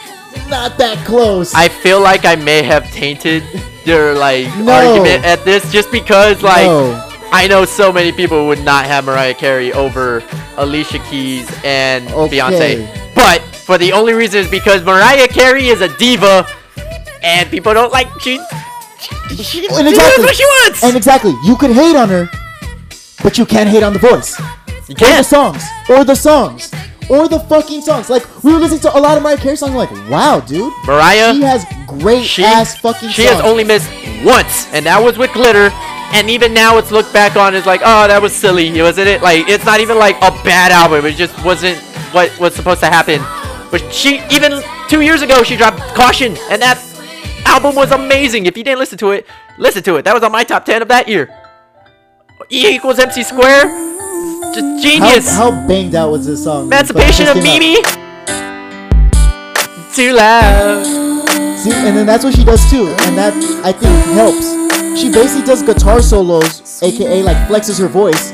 [0.48, 1.54] not that close.
[1.54, 3.44] I feel like I may have tainted
[3.84, 4.72] your like No.
[4.72, 7.07] argument at this just because like No.
[7.30, 10.22] I know so many people would not have Mariah Carey over
[10.56, 12.38] Alicia Keys and Okay.
[12.38, 13.14] Beyonce.
[13.14, 16.46] But for the only reason is because Mariah Carey is a diva
[17.22, 18.40] and people don't like she
[19.00, 19.92] she, she, And exactly.
[19.94, 20.82] does what she wants.
[20.84, 22.28] And exactly, you could hate on her,
[23.22, 24.38] but you can't hate on the voice.
[24.38, 25.18] you Or the can't.
[25.18, 25.62] The songs.
[25.88, 26.70] Or the songs.
[27.10, 28.10] Or the fucking songs.
[28.10, 29.74] Like, we were listening to a lot of Mariah Carey songs.
[29.74, 30.72] Like, wow, dude.
[30.86, 33.36] Mariah She has great she ass fucking she songs.
[33.36, 33.88] has only missed
[34.24, 35.70] once and that was with glitter
[36.14, 39.22] and even now it's looked back on as like oh that was silly wasn't it?
[39.22, 41.78] Like it's not even like a bad album it just wasn't
[42.12, 43.20] what was supposed to happen.
[43.70, 46.82] But she even two years ago she dropped caution and that
[47.44, 48.46] album was amazing.
[48.46, 49.26] If you didn't listen to it
[49.58, 50.04] listen to it.
[50.04, 51.28] That was on my top 10 of that year.
[52.50, 53.64] E equals mc square.
[54.54, 55.30] Just genius.
[55.36, 56.66] How banged out was this song?
[56.66, 58.08] emancipation of it just came mimi
[59.94, 61.08] too loud
[61.58, 64.67] See, and then that's what she does too, and that I think helps.
[64.98, 68.32] She basically does guitar solos, aka like flexes her voice,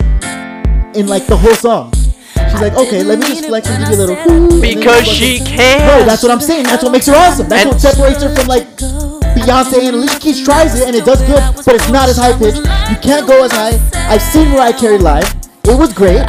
[0.96, 1.92] in like the whole song.
[1.92, 4.16] She's like, okay, let me just flex and give you a little.
[4.32, 6.64] "Ooh," and then because she can No, that's what I'm saying.
[6.64, 7.48] That's what makes her awesome.
[7.48, 11.04] That's And- what separates her from like Beyonce and Alicia Keys tries it and it
[11.04, 12.58] does good, but it's not as high pitched.
[12.58, 13.78] You can't go as high.
[14.08, 15.28] I've seen Mariah Carey live.
[15.64, 16.24] It was great.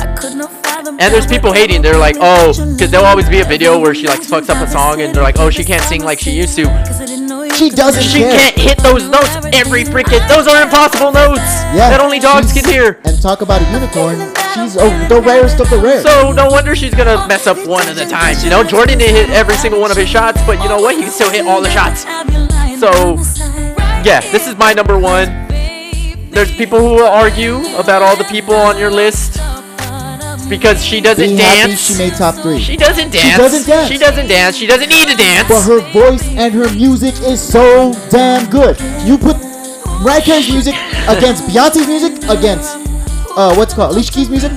[0.98, 1.82] And there's people hating.
[1.82, 4.70] They're like, oh, because there'll always be a video where she like fucks up a
[4.70, 6.64] song, and they're like, oh, she can't sing like she used to.
[7.58, 8.32] She doesn't She care.
[8.32, 10.28] can't hit those notes every freaking.
[10.28, 11.40] Those are impossible notes
[11.74, 13.00] Yeah, that only dogs can hear.
[13.06, 14.20] And talk about a unicorn.
[14.54, 16.02] She's oh, the rarest of the rare.
[16.02, 18.44] So no wonder she's gonna mess up one of the times.
[18.44, 20.96] You know, Jordan didn't hit every single one of his shots, but you know what?
[20.96, 22.04] He can still hit all the shots.
[22.80, 22.92] So
[24.04, 25.28] yeah, this is my number one.
[26.32, 29.40] There's people who will argue about all the people on your list.
[30.50, 31.82] Because she doesn't Be happy dance.
[31.88, 32.60] she made top three.
[32.60, 33.32] She doesn't dance.
[33.32, 33.90] She doesn't dance.
[33.92, 34.56] She doesn't dance.
[34.58, 35.48] She doesn't need to dance.
[35.48, 38.80] but her voice and her music is so damn good.
[39.04, 39.38] You put
[40.02, 40.76] Mariah Carey's music
[41.08, 42.76] against Beyonce's music against
[43.38, 44.52] uh what's it called Alicia Keys' music.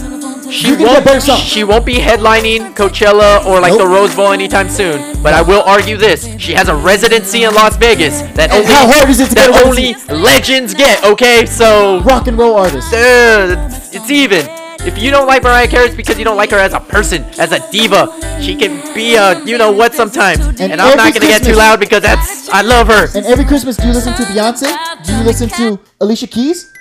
[0.50, 3.80] She you can get won't, she won't be headlining Coachella or like Nope.
[3.82, 5.22] the Rose Bowl anytime soon.
[5.22, 8.66] But I will argue this: she has a residency in Las Vegas that And only
[8.66, 11.04] how hard is it to that only legends get.
[11.04, 12.90] Okay, so Rock and roll artist.
[12.94, 14.46] uh, it's even.
[14.88, 17.22] If you don't like Mariah Carey, it's because you don't like her as a person,
[17.38, 18.08] as a diva.
[18.40, 21.78] She can be a you know what sometimes, and, I'm not gonna get too loud
[21.78, 23.06] because that's I love her.
[23.14, 24.72] And every Christmas, do you listen to Beyonce?
[25.04, 26.72] Do you listen to Alicia Keys?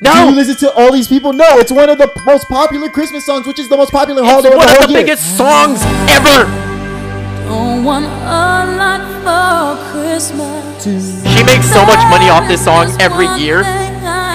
[0.00, 0.14] No.
[0.14, 1.34] Do you listen to all these people?
[1.34, 4.48] No, it's one of the most popular Christmas songs, which is the most popular holiday
[4.48, 5.02] it's of one of the year.
[5.02, 6.48] biggest songs ever.
[7.44, 10.86] Don't want a lot for Christmas.
[11.36, 13.85] She makes so much money off this song every year.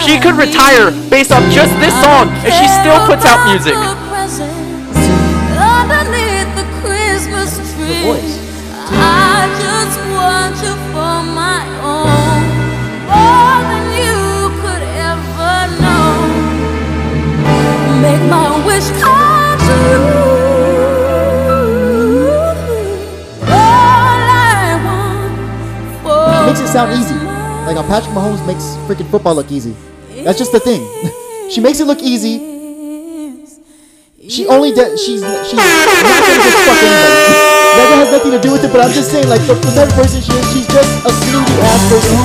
[0.02, 3.74] She could retire based off just this song, and she still puts out music.
[3.74, 4.02] The
[8.04, 8.38] voice.
[8.94, 12.42] I just want you for my own.
[13.10, 14.20] More than you
[14.62, 16.12] could ever know.
[18.02, 20.06] Make my wish come true.
[23.48, 25.34] All I want
[26.04, 27.21] for She makes it sound easy.
[27.66, 29.76] Like how Patrick Mahomes makes freaking football look easy.
[30.24, 30.82] That's just the thing.
[31.50, 32.52] she makes it look easy.
[34.30, 35.00] She only does.
[35.00, 37.52] She's she's not gonna just fuck anybody.
[37.72, 38.72] That has nothing to do with it.
[38.72, 41.12] But I'm just saying, like the, the type of person she is, she's just a
[41.12, 42.18] snooty ass person,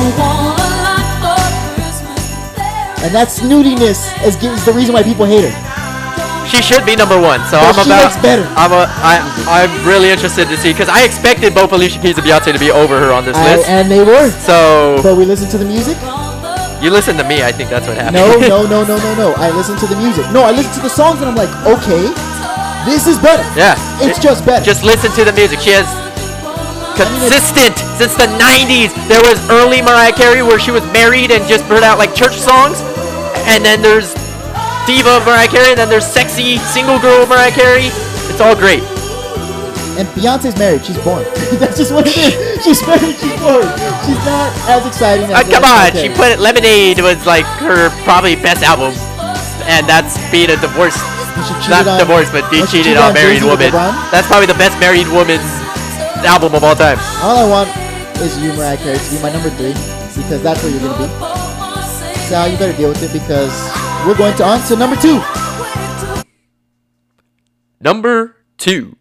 [3.04, 5.75] and that snootiness is, is the reason why people hate her.
[6.46, 8.04] She should be number one, so But I'm she about.
[8.06, 8.46] makes better.
[8.54, 9.18] I'm a, I,
[9.50, 12.70] I'm really interested to see because I expected both Alicia Keys and Beyonce to be
[12.70, 13.68] over her on this I, list.
[13.68, 14.30] and they were.
[14.46, 15.98] So But we listened to the music.
[16.82, 17.42] you listen to me.
[17.42, 18.16] I think that's what happened.
[18.22, 19.28] No, no, no, no, no, no.
[19.36, 20.24] I listened to the music.
[20.30, 22.06] No, I listened to the songs, and I'm like, okay,
[22.86, 23.42] this is better.
[23.58, 24.64] Yeah, It's it- just better.
[24.64, 25.58] Just listen to the music.
[25.60, 25.86] She has
[26.96, 28.94] consistent since the 90s.
[29.08, 32.36] There was early Mariah Carey where she was married and just put out like church
[32.38, 32.80] songs.
[33.52, 34.15] And then there's
[34.86, 35.70] Diva Mariah Carey.
[35.74, 37.90] And then there's sexy single girl Mariah Carey.
[38.30, 38.82] It's all great.
[39.96, 40.84] And Beyonce's married.
[40.84, 41.24] She's born.
[41.60, 42.62] That's just what it is.
[42.64, 43.16] She's married.
[43.16, 43.64] She's born.
[44.04, 45.32] She's not as exciting as.
[45.32, 46.38] Uh, come on, she put it.
[46.38, 48.92] Lemonade was like her probably best album.
[49.66, 51.02] And that's being a divorced,
[51.34, 53.72] When she cheated not on- divorced, but being she cheated on married Jay-Z woman.
[54.14, 55.42] That's probably the best married woman's
[56.22, 56.98] album of all time.
[57.18, 57.66] All I want
[58.22, 59.74] is you, Mariah Carey, to be my number three
[60.14, 61.10] because that's where you're gonna be.
[62.30, 63.50] Sal, you better deal with it because
[64.06, 65.20] we're going to on to number two.
[67.80, 68.96] Number two.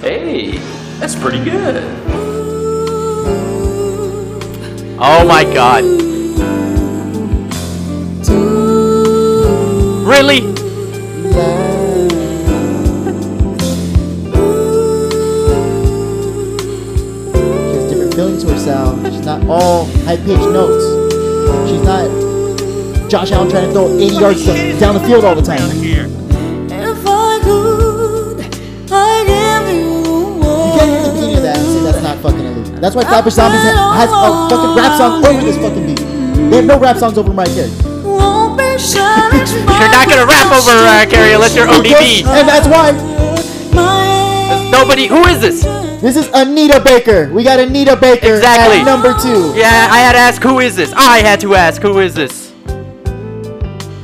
[0.00, 0.56] Hey,
[0.98, 1.84] that's pretty good.
[4.98, 5.84] Oh my god.
[10.06, 10.40] Really?
[10.40, 10.46] She
[17.74, 19.06] has different feelings to her sound.
[19.06, 21.05] She's not all high pitched notes.
[21.68, 22.06] She's not
[23.10, 25.60] Josh Allen trying to throw 80 yards to- down the field all the time.
[25.62, 28.40] If I could,
[28.92, 29.82] I'd give you
[30.42, 32.80] You can't hear the beginning of that and say that's not fucking Aaliyah.
[32.80, 36.50] That's why Flatbush Zombies ha- has a fucking rap song over this fucking beat.
[36.50, 37.70] They have no rap songs over Mariah Carey.
[38.04, 42.24] Won't be satisfied You're not gonna rap over Mariah Carey unless you're ODB.
[42.26, 42.92] And that's why
[44.70, 45.06] Nobody.
[45.06, 45.64] Who is this?
[46.00, 47.32] This is Anita Baker.
[47.32, 48.78] We got Anita Baker Exactly.
[48.80, 49.52] at number two.
[49.58, 50.92] Yeah, I had to ask who is this.
[50.92, 52.52] I had to ask who is this.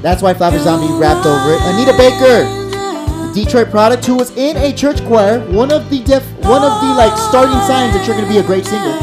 [0.00, 1.60] That's why Flatbush Zombie rapped over it.
[1.62, 6.62] Anita Baker, Detroit product, who was in a church choir, one of the def, one
[6.64, 8.98] of the like starting signs that you're gonna be a great singer.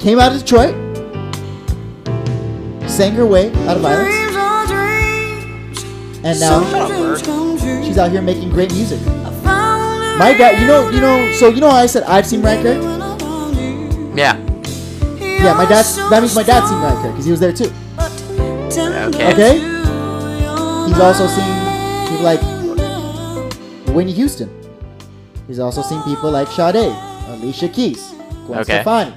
[0.00, 0.74] Came out of Detroit,
[2.88, 5.84] sang her way out of violence, dreams are dreams.
[6.24, 7.82] and now Dreams come true.
[7.84, 9.00] she's out here making great music.
[10.14, 12.02] I found a My dad, you know, you know, so you know how I said
[12.04, 12.78] I've seen Mariah Carey?
[12.78, 14.12] when I found you.
[14.16, 14.36] Yeah.
[15.18, 15.84] Yeah, my dad.
[16.10, 17.70] That means my dad seen Carey because he was there too.
[18.74, 19.32] Okay.
[19.32, 19.58] Okay.
[20.88, 22.40] He's also seen people like
[23.94, 24.50] Whitney Houston.
[25.46, 26.96] He's also seen people like Sade,
[27.28, 28.14] Alicia Keys,
[28.46, 28.80] Gwen Okay.
[28.80, 29.14] Stefani,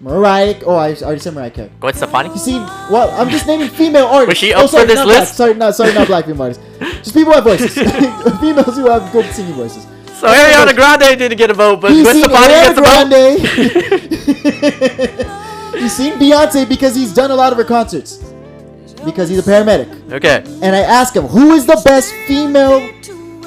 [0.00, 0.60] Mariah.
[0.64, 1.70] Oh, I already said Mariah Carey.
[1.80, 2.28] Gwen Stefani?
[2.28, 2.62] You seen?
[2.90, 4.28] Well, I'm just naming female artists.
[4.28, 5.18] Was she oh, up for sorry, this not list?
[5.18, 5.28] Black.
[5.28, 6.64] Sorry, not sorry, not black female artists.
[7.04, 7.74] Just people who have voices.
[8.40, 9.86] Females who have good singing voices.
[10.24, 13.36] So Ariana Grande didn't get a vote, but He's Gwen seen Stefani gets a Ariana
[15.26, 15.26] vote.
[15.80, 18.16] He's seen Beyonce because he's done a lot of her concerts.
[19.04, 20.12] Because he's a paramedic.
[20.12, 20.42] Okay.
[20.62, 22.80] And I ask him, who is the best female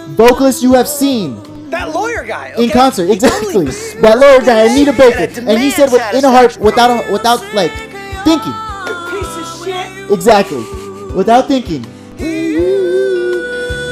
[0.09, 2.53] vocalist you have seen That lawyer guy.
[2.59, 3.09] in concert?
[3.09, 3.65] Exactly.
[3.65, 3.71] Totally.
[4.01, 5.25] That lower guy, Anita Baker.
[5.25, 7.71] That And he said with, in a heart, without a, without like
[8.23, 8.53] thinking.
[9.09, 10.11] Piece of shit.
[10.11, 10.63] Exactly.
[11.15, 11.83] without thinking.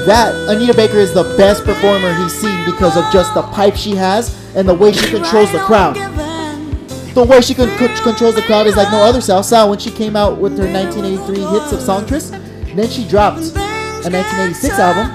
[0.05, 3.95] That Anita Baker is the best performer he's seen because of just the pipe she
[3.95, 5.95] has and the way she controls the crowd.
[7.15, 9.41] The way she con- con- controls the crowd is like no other Sal.
[9.41, 12.29] Sal, when she came out with her 1983 hits of Songstress,
[12.75, 15.09] then she dropped a 1986 album,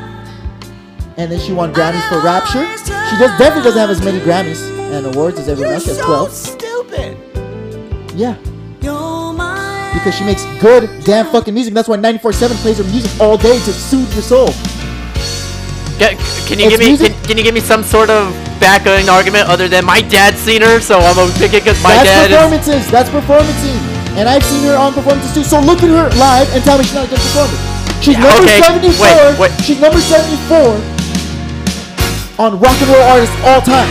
[1.18, 2.66] and then she won Grammys for Rapture.
[2.78, 4.60] She just definitely doesn't have as many Grammys
[4.92, 5.84] and awards as everyone else.
[5.84, 6.32] She has 12.
[6.32, 7.16] stupid.
[8.16, 8.36] Yeah.
[9.92, 11.74] Because she makes good damn fucking music.
[11.74, 14.48] That's why 94.7 plays her music all day to soothe your soul.
[16.00, 16.16] Can,
[16.48, 19.48] can you It's give me can, can you give me some sort of backing argument
[19.52, 22.30] other than my dad's seen her, so I'm gonna pick it because my That's dad
[22.32, 22.36] is.
[22.40, 22.82] performances.
[22.88, 23.76] That's performancing.
[24.16, 25.44] And I've seen her on performances too.
[25.44, 27.52] So look at her live and tell me she's not a good performer.
[28.00, 28.64] She's Yeah, number okay.
[28.64, 28.96] 74.
[28.96, 29.52] Wait, wait.
[29.60, 30.80] She's number 74
[32.40, 33.88] on rock and roll artists all time.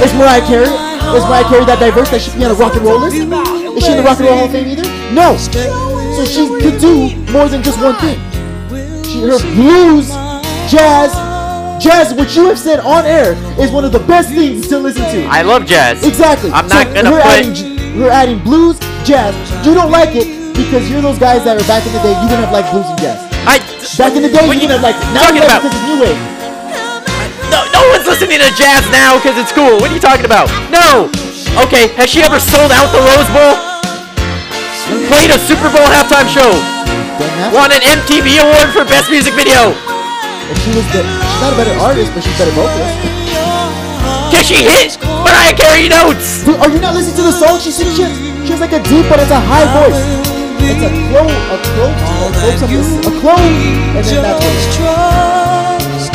[0.00, 0.72] Is Mariah Carey?
[1.12, 3.20] Is Mariah Carey that diverse that she can be on a rock and roll list?
[3.20, 4.88] Is she in the Rock and Roll Hall of Fame either?
[5.12, 5.36] No.
[5.36, 8.16] So she could do more than just one thing.
[9.04, 10.08] She, her blues,
[10.72, 11.12] jazz,
[11.82, 15.02] jazz, what you have said on air, is one of the best things to listen
[15.10, 15.26] to.
[15.26, 16.04] I love jazz.
[16.06, 16.50] Exactly.
[16.52, 19.34] I'm So not gonna her put- Adding, her adding blues, jazz.
[19.66, 22.14] You don't like it because you're those guys that are back in the day.
[22.14, 23.18] You didn't have like blues and jazz.
[23.46, 23.58] I.
[23.98, 24.96] Back in the day, you didn't have like.
[25.12, 25.66] Now talking you like about?
[25.66, 26.06] it because it's new eh?
[26.06, 26.20] wave.
[27.52, 29.76] No, no one's listening to jazz now because it's cool.
[29.82, 30.48] What are you talking about?
[30.72, 31.10] No.
[31.68, 33.52] Okay, has she ever sold out the Rose Bowl?
[35.12, 36.48] Played a Super Bowl halftime show?
[37.52, 39.76] Won an MTV award for best music video?
[40.50, 42.96] If she was the, she's not a better artist, but she's better vocalist.
[44.32, 46.42] Can she hit Mariah Carey notes?
[46.44, 47.94] Dude, are you not listening to the song she sings?
[47.96, 48.04] She
[48.44, 50.00] she has like a deep, but it's a high voice.
[50.64, 54.56] It's a clove, a clove, a clove, something, a clove, and then that's what.
[54.78, 56.12] Trust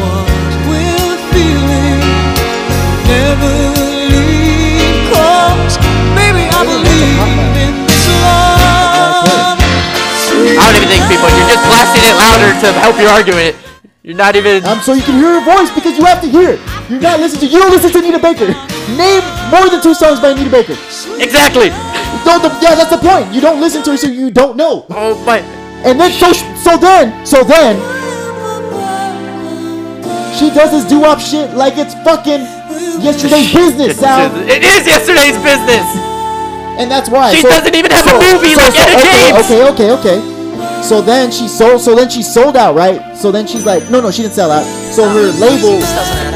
[0.00, 0.28] what
[0.68, 2.02] we're feeling.
[3.08, 3.54] Never
[4.10, 5.76] leave 'cause,
[6.18, 8.63] baby, I believe in this love.
[10.52, 11.28] I don't even think people.
[11.32, 13.56] You're just blasting it louder to help your argument.
[14.04, 14.60] You're not even.
[14.68, 16.60] Um, so you can hear her voice because you have to hear it.
[16.92, 17.56] You're not listening to.
[17.56, 18.52] You don't listen to Anita Baker.
[19.00, 20.76] Name more than two songs by Anita Baker.
[21.16, 21.72] Exactly.
[22.60, 23.32] Yeah, that's the point.
[23.32, 24.84] You don't listen to her, so you don't know.
[24.90, 25.38] Oh my.
[25.84, 27.76] And then so so then so then
[30.36, 32.40] she does this doo-wop shit like it's fucking
[33.00, 34.28] yesterday's business, Sal.
[34.48, 35.86] It is yesterday's business.
[36.76, 39.38] And that's why She so- doesn't even have a so- movie like Etta okay, James.
[39.46, 40.33] Okay, okay, okay.
[40.84, 41.80] So then she sold.
[41.80, 43.16] So then she sold out, right?
[43.16, 44.64] So then she's like, no, no, she didn't sell out.
[44.92, 45.80] So her label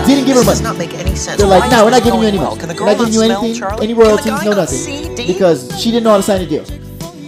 [0.06, 0.56] didn't give her money.
[0.56, 1.38] Does not make any sense.
[1.38, 2.56] They're like, no, we're not giving you any money.
[2.58, 6.22] We're not giving you anything, any royalties, no nothing, because she didn't know how to
[6.22, 6.64] sign a deal.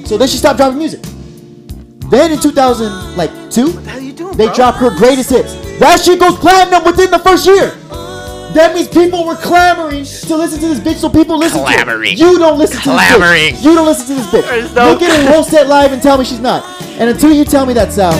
[0.06, 1.02] So then she stopped dropping music.
[2.08, 3.68] Then in 2000, like two,
[4.32, 5.54] they dropped her greatest hits.
[5.78, 7.76] That shit goes platinum within the first year.
[8.54, 12.16] That means people were clamoring to listen to this bitch, so people listen Clamoring.
[12.16, 12.30] to it.
[12.32, 13.62] You don't listen to this bitch.
[13.62, 14.42] You don't listen to this bitch.
[14.48, 16.64] There's no- Look at her whole set live and tell me she's not.
[16.98, 18.18] And until you tell me that, Sal, she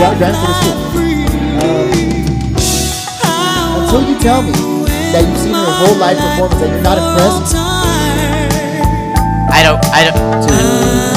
[0.00, 0.74] got a Grammy for this too.
[3.26, 4.52] Um, until you tell me
[5.12, 7.54] that you've seen her whole live performance and you're not impressed,
[9.48, 9.84] I don't.
[9.94, 10.42] I don't.
[10.42, 11.15] she's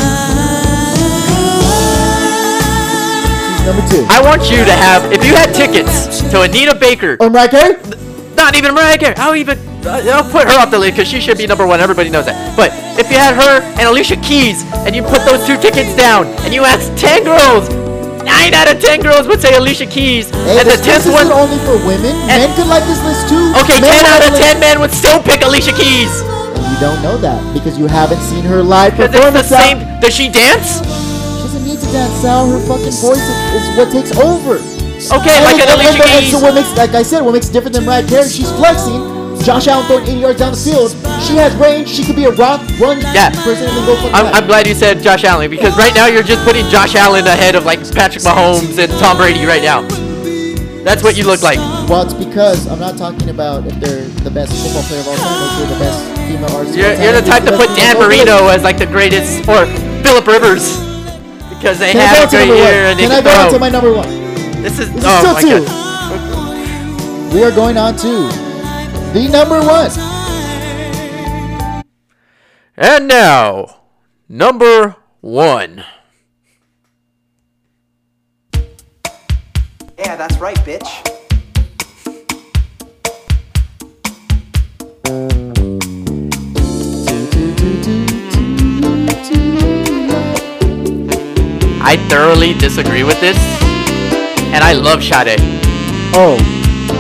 [3.70, 4.04] number two.
[4.10, 5.06] I want you to have.
[5.14, 7.74] If you had tickets to Anita Baker, Or Mariah Carey?
[8.36, 9.16] not even Mariah Carey.
[9.18, 9.58] I'll even.
[9.86, 11.80] uh, I'll put her off the list because she should be number one.
[11.80, 12.36] Everybody knows that.
[12.58, 16.26] But if you had her and Alicia Keys and you put those two tickets down
[16.48, 17.70] and you asked ten girls,
[18.24, 21.14] nine out of ten girls would say Alicia Keys, Hey, and the this tenth list
[21.14, 21.28] one.
[21.30, 22.16] isn't only for women.
[22.28, 23.54] Men could like this list too.
[23.62, 24.44] Okay, Men ten out the of list.
[24.44, 26.10] ten men would still pick Alicia Keys.
[26.56, 29.78] And you don't know that because you haven't seen her live Because it's the same.
[30.00, 30.80] Does she dance?
[31.90, 32.48] She doesn't need to dance, Sal.
[32.50, 34.56] Her fucking voice is, is what takes over.
[35.00, 36.32] Okay, like an Alicia and- and Keys.
[36.32, 38.30] So what makes, like I said, what makes it different than Mariah Carey?
[38.30, 39.18] She's flexing.
[39.42, 40.92] Josh Allen throwing 80 yards down the field.
[41.24, 41.88] She has range.
[41.88, 43.32] She could be a rock run Yeah.
[43.32, 44.26] person and then go I'm.
[44.36, 47.56] I'm glad you said Josh Allen because right now you're just putting Josh Allen ahead
[47.56, 49.82] of like Patrick Mahomes and Tom Brady right now.
[50.84, 51.58] That's what you look like.
[51.90, 55.16] Well, it's because I'm not talking about if they're the best football player of all
[55.16, 56.78] time, if they're the best female artist.
[56.78, 57.98] You're, you're the type to put Dan.
[57.98, 59.66] Marino as like the greatest, or
[60.04, 60.76] Philip Rivers,
[61.60, 63.52] because they Can I had go a to great year and Can I go on
[63.52, 64.08] to my number one?
[64.64, 65.66] This is This is oh still my two.
[65.66, 67.34] god.
[67.34, 68.30] We are going on to
[69.14, 69.92] the number one.
[72.78, 73.82] And now,
[74.30, 75.84] number one.
[79.98, 81.19] Yeah, that's right, bitch.
[91.90, 93.38] I thoroughly disagree with this,
[94.54, 95.42] and I love Sade.
[96.14, 96.38] Oh,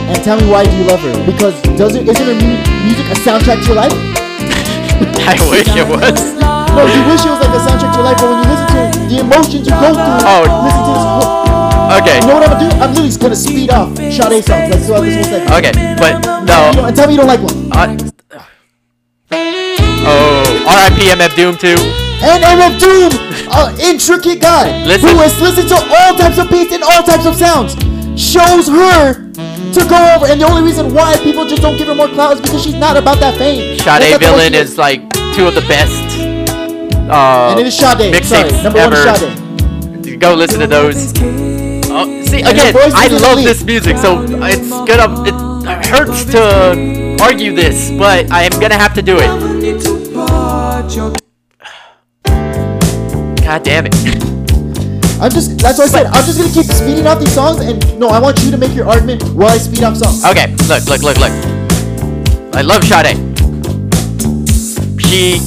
[0.09, 1.13] and tell me why do you love her?
[1.29, 3.93] Because does it isn't her mu- music a soundtrack to your life?
[5.29, 6.33] I wish it was.
[6.41, 8.67] know, you wish it was like a soundtrack to your life, but when you listen
[8.73, 10.41] to it, the emotions you go through, Oh.
[10.65, 11.05] listen to this.
[12.01, 12.17] Okay.
[12.21, 12.81] You know what I'm gonna do?
[12.81, 15.53] I'm literally gonna speed off Sade songs like throughout this whole segment.
[15.53, 16.85] Okay, but You know, no.
[16.89, 17.69] and tell me you don't like one.
[17.77, 18.09] Uh,
[20.09, 21.13] oh, R.I.P.
[21.13, 21.77] MF Doom too.
[22.21, 23.11] And MF Doom,
[23.49, 25.09] uh, intricate guy Listen.
[25.09, 27.73] who has listened to all types of beats and all types of sounds,
[28.19, 29.13] shows her
[29.73, 30.25] to go over.
[30.27, 32.75] And the only reason why people just don't give her more clout is because she's
[32.75, 33.79] not about that fame.
[33.79, 35.01] Sade Villain is like
[35.33, 36.19] two of the best.
[37.09, 38.25] Uh, And it is Sade.
[38.25, 39.19] Sorry, number one is.
[39.19, 40.19] Sade.
[40.19, 41.13] Go listen to those.
[41.91, 43.45] Oh, see again, I love elite.
[43.47, 48.93] this music, so it's gonna it hurts to argue this, but I am gonna have
[48.95, 49.29] to do it.
[53.49, 53.95] God damn it.
[55.19, 55.57] I'm just.
[55.57, 57.57] That's what I said I'm just gonna keep speeding off these songs.
[57.61, 60.23] And no, I want you to make your argument while I speed off songs.
[60.23, 61.33] Okay, look, look, look, look.
[62.53, 63.17] I love Sade.
[65.01, 65.41] She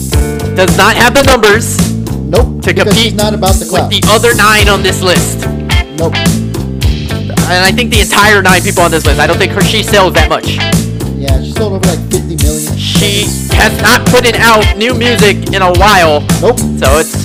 [0.58, 1.78] does not have the numbers
[2.26, 2.60] Nope.
[2.62, 5.46] to compete she's not about the with the other nine on this list.
[5.94, 6.18] Nope.
[7.46, 9.84] And I think the entire nine people on this list, I don't think her she
[9.84, 10.58] sells that much.
[11.14, 12.76] Yeah, she sold over like 50 million.
[12.76, 16.26] She has not put in out new music in a while.
[16.42, 16.58] Nope.
[16.82, 17.21] So it's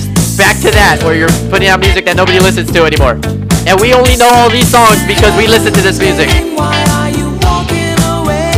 [0.48, 3.20] back to that where you're putting out music that nobody listens to anymore.
[3.68, 6.32] And we only know all these songs because we listen to this music.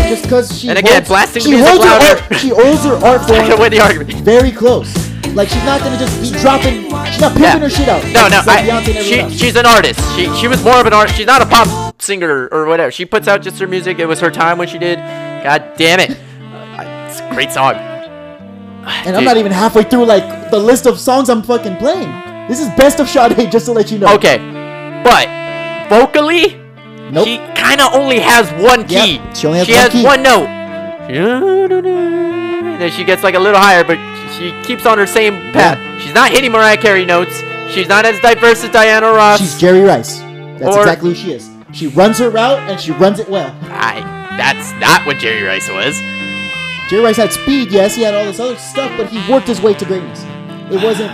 [0.07, 2.95] Just because she And again, holds, blasting she music holds her art, she holds her
[3.03, 4.13] art form win the argument.
[4.23, 4.95] very close.
[5.35, 6.87] Like she's not gonna just be dropping.
[7.11, 7.59] She's not pimping Yeah.
[7.59, 8.03] her shit out.
[8.15, 9.33] No, no, like I, Beyonce and everyone she, else.
[9.35, 9.99] she's an artist.
[10.15, 11.17] She she was more of an artist.
[11.19, 11.67] She's not a pop
[12.03, 12.91] singer or whatever.
[12.91, 13.99] She puts out just her music.
[13.99, 14.99] It was her time when she did.
[15.43, 16.11] God damn it.
[16.11, 17.75] Uh, it's a great song.
[18.87, 22.11] And I'm not even halfway through like the list of songs I'm fucking playing.
[22.49, 24.13] This is best of Sade, just to let you know.
[24.15, 24.39] Okay,
[25.05, 25.29] but
[25.89, 26.57] vocally,
[27.11, 27.25] Nope.
[27.27, 29.17] she kind of only has one key.
[29.17, 30.05] Yep, she only has she one has key.
[30.05, 30.49] one note.
[32.79, 33.99] Then she gets like a little higher, but
[34.39, 35.79] she keeps on her same path.
[36.03, 37.43] She's not hitting Mariah Carey notes.
[37.73, 39.39] She's not as diverse as Diana Ross.
[39.39, 40.19] She's Jerry Rice.
[40.59, 41.49] That's Or- exactly who she is.
[41.73, 43.55] She runs her route and she runs it well.
[43.65, 44.01] I,
[44.37, 46.01] that's not what Jerry Rice was.
[46.91, 49.61] Jerry Rice had speed, yes, he had all this other stuff, but he worked his
[49.61, 50.25] way to greatness.
[50.73, 51.13] It wasn't.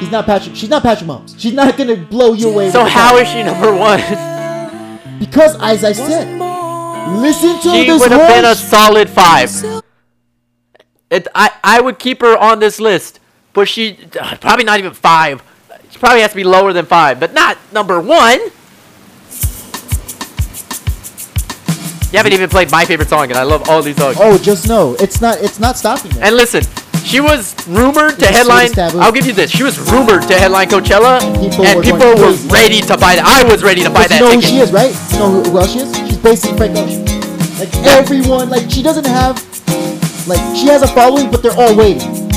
[0.00, 0.56] He's not Patrick.
[0.56, 1.38] She's not Patrick Mahomes.
[1.38, 2.70] She's not gonna blow you away.
[2.70, 4.00] So how is she number one?
[5.18, 6.40] Because, as I said,
[7.18, 9.50] listen to she this would have been a solid five.
[11.10, 13.20] It, I, I would keep her on this list,
[13.52, 15.42] but she uh, probably not even five.
[15.90, 18.40] She probably has to be lower than five, but not number one.
[22.14, 24.16] You haven't even played my favorite song, and I love all these songs.
[24.20, 25.42] Oh, just know it's not.
[25.42, 26.26] It's not stopping there.
[26.26, 26.62] And listen,
[27.02, 28.70] she was rumored to headline.
[28.78, 29.50] I'll give you this.
[29.50, 33.26] She was rumored to headline Coachella, People and were people were ready to buy that.
[33.26, 34.94] I was ready to buy But you that know who she is, right?
[35.10, 35.96] You know who, who else she is?
[36.06, 37.02] She's basically Frank Ocean.
[37.58, 39.34] Like everyone, like she doesn't have,
[40.28, 42.30] like she has a following, but they're all waiting.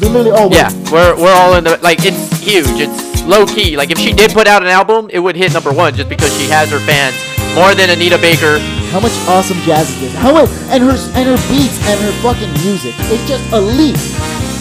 [0.00, 0.64] They're literally all waiting.
[0.64, 1.98] Yeah, we're we're all in the like.
[2.06, 2.64] It's huge.
[2.80, 3.76] It's low key.
[3.76, 6.34] Like if she did put out an album, it would hit number one just because
[6.40, 8.58] she has her fans more than Anita Baker.
[8.90, 10.14] How much awesome jazz is this?
[10.14, 12.94] How much and her and her beats and her fucking music.
[13.10, 13.98] It's just elite.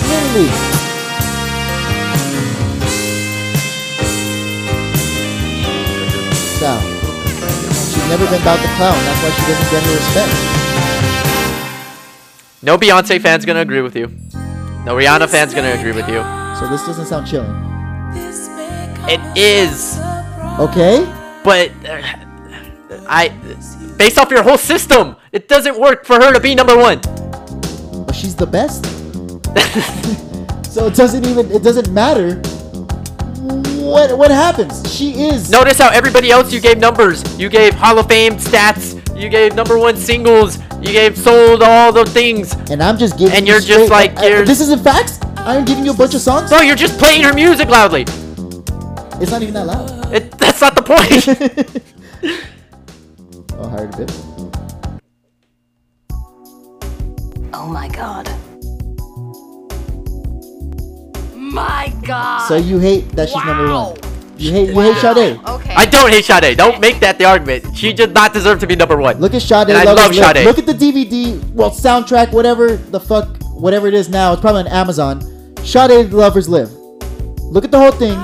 [0.10, 0.50] Literally.
[6.60, 6.76] So
[7.72, 8.98] She's never been about the clown.
[9.06, 10.34] That's why she doesn't get her respect.
[12.62, 14.08] No Beyonce fan's gonna agree with you.
[14.86, 16.22] No Rihanna fan's gonna agree with you.
[16.60, 17.56] So this doesn't sound chilling.
[19.08, 19.98] It is,
[20.60, 21.06] Okay?
[21.44, 22.02] but uh,
[23.10, 23.30] I,
[23.97, 26.99] based off your whole system, it doesn't work for her to be number one.
[28.05, 28.86] But she's the best.
[30.72, 32.36] so it doesn't even it doesn't matter
[33.84, 34.84] what what happens.
[34.93, 37.24] She is Notice how everybody else you gave numbers.
[37.39, 38.95] You gave Hall of Fame stats.
[39.20, 40.60] You gave number one singles.
[40.82, 42.53] You gave sold all the things.
[42.70, 45.20] and I'm just giving And you you're just like, I- I- you're- this isn't facts.
[45.38, 46.51] I'm giving you a bunch of songs.
[46.51, 48.03] No, you're just playing her music loudly.
[49.22, 50.14] It's not even that loud.
[50.14, 51.84] It, that's not the point.
[53.62, 54.12] Oh, hard a bit.
[57.53, 58.30] Oh my god.
[61.36, 62.47] My god.
[62.47, 63.97] So you hate that she's number one.
[64.38, 65.39] You hate you hate Sade.
[65.45, 65.74] Okay.
[65.76, 66.57] I don't hate Sade.
[66.57, 67.76] Don't make that the argument.
[67.76, 69.20] She does not deserve to be number one.
[69.20, 69.68] Look at Sade.
[69.68, 70.45] And I Love love Is Sade.
[70.45, 74.32] Look at the DVD, well, soundtrack, whatever the fuck, whatever it is now.
[74.32, 75.20] It's probably on Amazon.
[75.66, 76.72] Sade Lovers Live.
[77.41, 78.16] Look at the whole thing.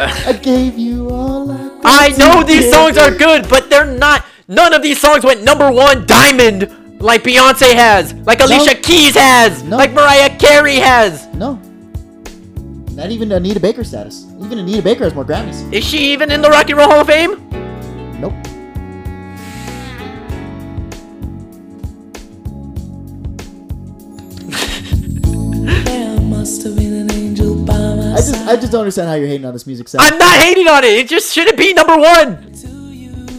[0.00, 0.89] I gave you all
[1.84, 4.24] I know these songs are good, but they're not.
[4.48, 9.62] None of these songs went number one diamond like Beyonce has, like Alicia Keys has,
[9.62, 9.76] No.
[9.76, 11.26] like Mariah Carey has.
[11.28, 11.54] No.
[12.92, 14.26] Not even Anita Baker status.
[14.40, 15.72] Even Anita Baker has more Grammys.
[15.72, 17.48] Is she even in the Rock and Roll Hall of Fame?
[18.20, 18.34] Nope.
[28.16, 30.02] just I just don't understand how you're hating on this music sound.
[30.02, 30.92] I'm not hating on it.
[30.98, 32.54] It just shouldn't be number one.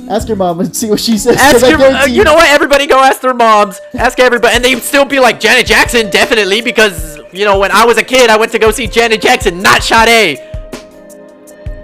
[0.10, 1.38] Ask your mom and see what she says.
[1.38, 2.50] Ask your, uh, you know what?
[2.50, 3.80] Everybody go ask their moms.
[3.94, 7.86] Ask everybody, and they'd still be like Janet Jackson, definitely, because you know when I
[7.86, 10.40] was a kid, I went to go see Janet Jackson, not Sade.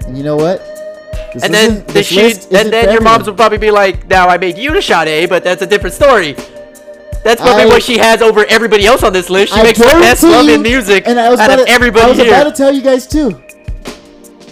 [0.05, 0.59] And you know what?
[1.33, 4.37] This And then the she, and then your moms would probably be like, "Now I
[4.37, 6.35] made you to Sade, but that's a different story."
[7.23, 9.53] That's probably I- what she has over everybody else on this list.
[9.53, 11.71] She I makes the best guarantee love in music and I was out of to,
[11.71, 12.27] everybody I was here.
[12.27, 13.41] about to tell you guys too.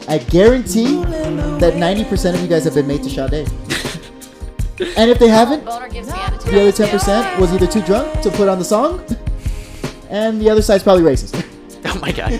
[0.08, 3.34] I guarantee that 90% of you guys have been made to Sade.
[4.98, 6.54] and if they haven't, Boner gives me attitude.
[6.54, 9.04] the other 10% was either too drunk to put on the song,
[10.10, 11.34] and the other side's probably racist.
[11.86, 12.40] oh my god!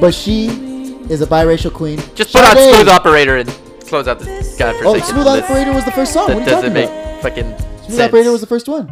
[0.00, 0.48] But she
[1.08, 1.98] is a biracial queen.
[2.14, 3.48] Just put on Smooth Operator and
[3.86, 5.44] close out this oh, godforsaken Oh, Smooth list.
[5.50, 6.28] Operator was the first song.
[6.28, 7.22] That what are you doesn't talking make about?
[7.22, 8.00] fucking Smooth.
[8.00, 8.88] Operator was the first one.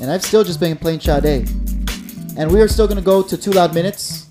[0.00, 1.48] And I've still just been playing Sade.
[2.36, 4.26] And we are still gonna go to two loud minutes.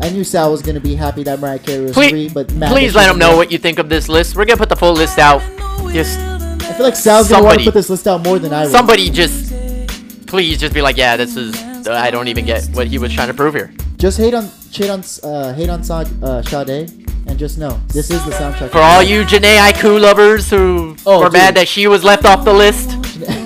[0.00, 2.70] I knew Sal was gonna be happy that Mariah Carey was Please, free, but mad
[2.70, 4.36] please let them know what you think of this list.
[4.36, 5.42] We're gonna put the full list out.
[5.92, 8.62] Just I feel like Sal's gonna want to put this list out more than I
[8.62, 8.70] would.
[8.70, 9.52] somebody just,
[10.26, 11.56] please just be like, yeah, this is.
[11.88, 13.72] I don't even get what he was trying to prove here.
[13.96, 16.90] Just hate on hate on uh, hate on Sa- uh, Sade,
[17.26, 18.70] and just know this is the soundtrack.
[18.70, 21.62] For all you Jhené Aiko lovers who Oh, were mad dude.
[21.62, 22.90] that she was left off the list,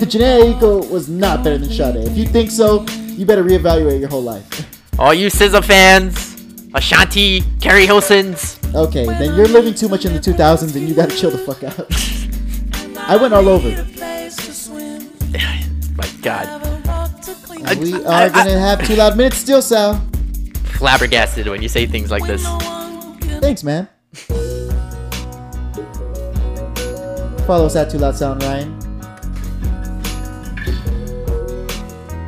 [0.03, 1.95] Jhené Aiko was not better than Sade.
[2.07, 2.85] If you think so,
[3.15, 4.45] you better reevaluate your whole life.
[4.99, 6.35] all you SZA fans,
[6.73, 11.15] Ashanti, Keri Hilsons, Okay, then you're living too much in the 2000s, and you gotta
[11.15, 11.87] chill the fuck out.
[13.07, 13.69] I went all over.
[15.95, 16.47] my God,
[17.65, 20.01] And we I- are gonna have two loud minutes still, Sal.
[20.77, 22.43] flabbergasted when you say things like this.
[23.39, 23.87] Thanks, man.
[27.45, 28.79] Follow us at Too Loud Sal and Ryan.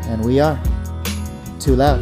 [0.10, 0.62] And we are
[1.58, 2.02] Too Loud.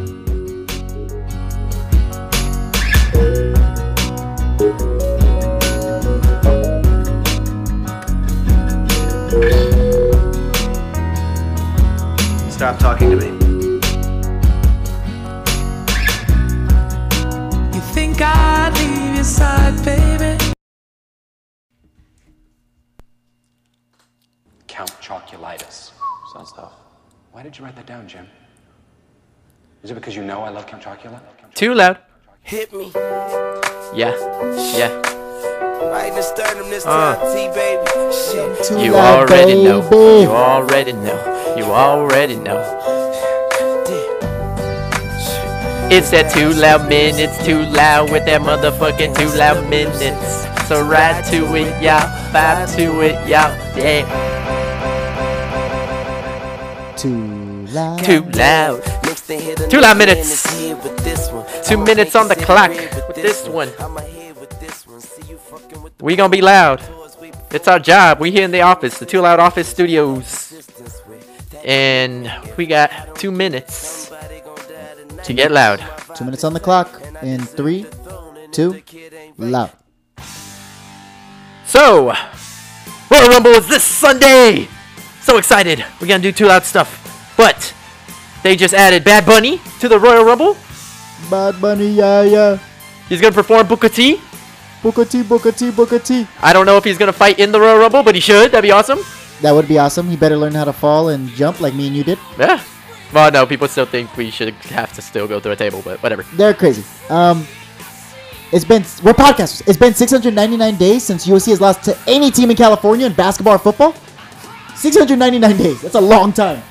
[12.50, 13.28] Stop talking to me.
[17.72, 20.43] You think I'd leave your side, baby?
[27.54, 28.26] Did you write that down, Jim?
[29.84, 31.20] Is it because you know I love Count Chocula?
[31.54, 31.98] Too loud.
[32.42, 32.90] Hit me.
[33.94, 34.10] Yeah,
[34.74, 34.90] yeah.
[35.88, 37.14] Right in the sternum this Uh.
[37.14, 38.12] time, T baby.
[38.12, 38.64] Shit.
[38.64, 39.88] Too You already know.
[40.20, 41.54] You already know.
[41.56, 42.58] You already know.
[45.92, 50.48] It's that too loud minutes, too loud with that motherfucking too loud minutes.
[50.66, 52.02] So ride to it, y'all.
[52.32, 53.54] Vibe to it, y'all.
[53.78, 54.02] Yeah.
[56.96, 57.43] Too
[57.74, 58.04] Loud.
[58.04, 58.86] Too loud.
[59.04, 60.46] Next thing hit Two loud minutes.
[60.46, 61.44] is here with this one.
[61.64, 62.70] Two minutes on the clock
[63.08, 63.68] with this one.
[63.80, 65.00] I'ma hit with this one.
[65.00, 66.80] See you fucking with the We gonna be loud.
[67.50, 68.20] It's our job.
[68.20, 70.50] We here in the office, the Too Loud Office Studios.
[70.50, 71.50] distance with.
[71.50, 75.24] That And we got two minutes nobody gon' die tonight.
[75.24, 75.82] to get loud.
[76.16, 77.00] Two minutes on the clock.
[77.22, 77.86] In three,
[78.52, 78.82] two,
[79.38, 79.70] loud.
[81.66, 82.12] So,
[83.10, 84.68] Royal Rumble is this Sunday.
[85.22, 85.84] So excited.
[86.00, 87.00] We're gonna do Too Loud stuff.
[87.36, 87.74] But
[88.42, 90.56] they just added Bad Bunny to the Royal Rumble.
[91.30, 92.58] Bad Bunny, yeah, yeah.
[93.08, 94.20] He's gonna perform Booker T.
[94.82, 96.26] Booker T, Booker T, Booker T.
[96.42, 98.52] I don't know if he's gonna fight in the Royal Rumble, but he should.
[98.52, 99.00] That'd be awesome.
[99.40, 100.08] That would be awesome.
[100.08, 102.18] He better learn how to fall and jump like me and you did.
[102.38, 102.62] Yeah.
[103.12, 106.02] Well, no, people still think we should have to still go through a table, but
[106.02, 106.24] whatever.
[106.34, 106.84] They're crazy.
[107.08, 107.46] Um,
[108.52, 109.66] it's been we're podcasters.
[109.68, 113.54] It's been 699 days since USC has lost to any team in California in basketball
[113.54, 113.94] or football.
[114.76, 115.80] 699 days.
[115.82, 116.62] That's a long time.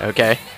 [0.00, 0.38] Okay.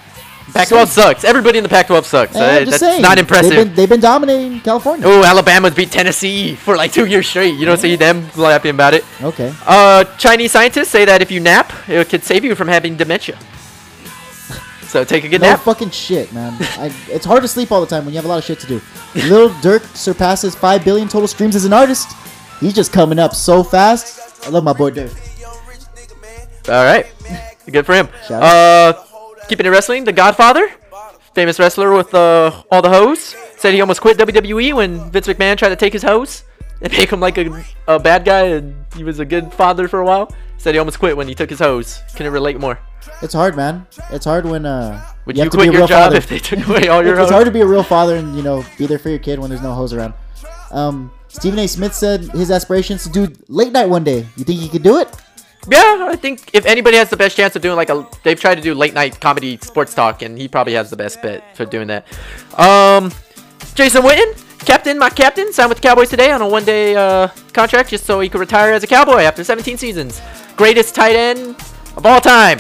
[0.55, 1.25] Pac-12 sucks.
[1.25, 2.35] Everybody in the Pac-12 sucks.
[2.35, 3.51] Uh, that's saying, not impressive.
[3.51, 5.05] They've been, they've been dominating California.
[5.07, 7.55] Oh, Alabama's beat Tennessee for like two years straight.
[7.55, 9.05] You don't see them laughing about it.
[9.21, 9.53] Okay.
[9.67, 13.39] Uh, Chinese scientists say that if you nap, it could save you from having dementia.
[14.89, 15.61] So take a good No nap.
[15.61, 16.57] fucking shit, man.
[16.79, 18.59] I, it's hard to sleep all the time when you have a lot of shit
[18.61, 18.81] to do.
[19.29, 22.09] Lil Durk surpasses 5 billion total streams as an artist.
[22.59, 24.47] He's just coming up so fast.
[24.47, 25.13] I love my boy Durk.
[26.71, 27.05] All right,
[27.71, 28.09] good for him.
[28.27, 28.95] Shout Uh,
[29.49, 30.71] keeping it wrestling, The Godfather,
[31.35, 35.57] famous wrestler with uh, all the hoes, said he almost quit WWE when Vince McMahon
[35.57, 36.45] tried to take his hose
[36.81, 40.01] and make him like a, a bad guy, and he was a good father for
[40.01, 40.33] a while.
[40.59, 42.01] Said he almost quit when he took his hose.
[42.17, 42.81] Couldn't relate more.
[43.23, 43.87] It's hard, man.
[44.11, 45.05] It's hard when uh.
[45.25, 46.17] Would you you, have to quit be a your real job father.
[46.17, 47.31] if they took away all your it's hose?
[47.31, 49.51] hard to be a real father and you know be there for your kid when
[49.51, 50.15] there's no hose around.
[50.73, 51.69] Um, Stephen A.
[51.69, 54.27] Smith said his aspirations to do late night one day.
[54.37, 55.15] You think he could do it?
[55.71, 58.55] Yeah, I think if anybody has the best chance of doing like a, they've tried
[58.55, 61.65] to do late night comedy sports talk, and he probably has the best bet for
[61.67, 62.07] doing that.
[62.59, 63.13] Um,
[63.75, 67.29] Jason Witten, captain, my captain, signed with the Cowboys today on a one day uh,
[67.53, 70.21] contract just so he could retire as a Cowboy after 17 seasons.
[70.57, 71.55] Greatest tight end
[71.97, 72.59] of all time.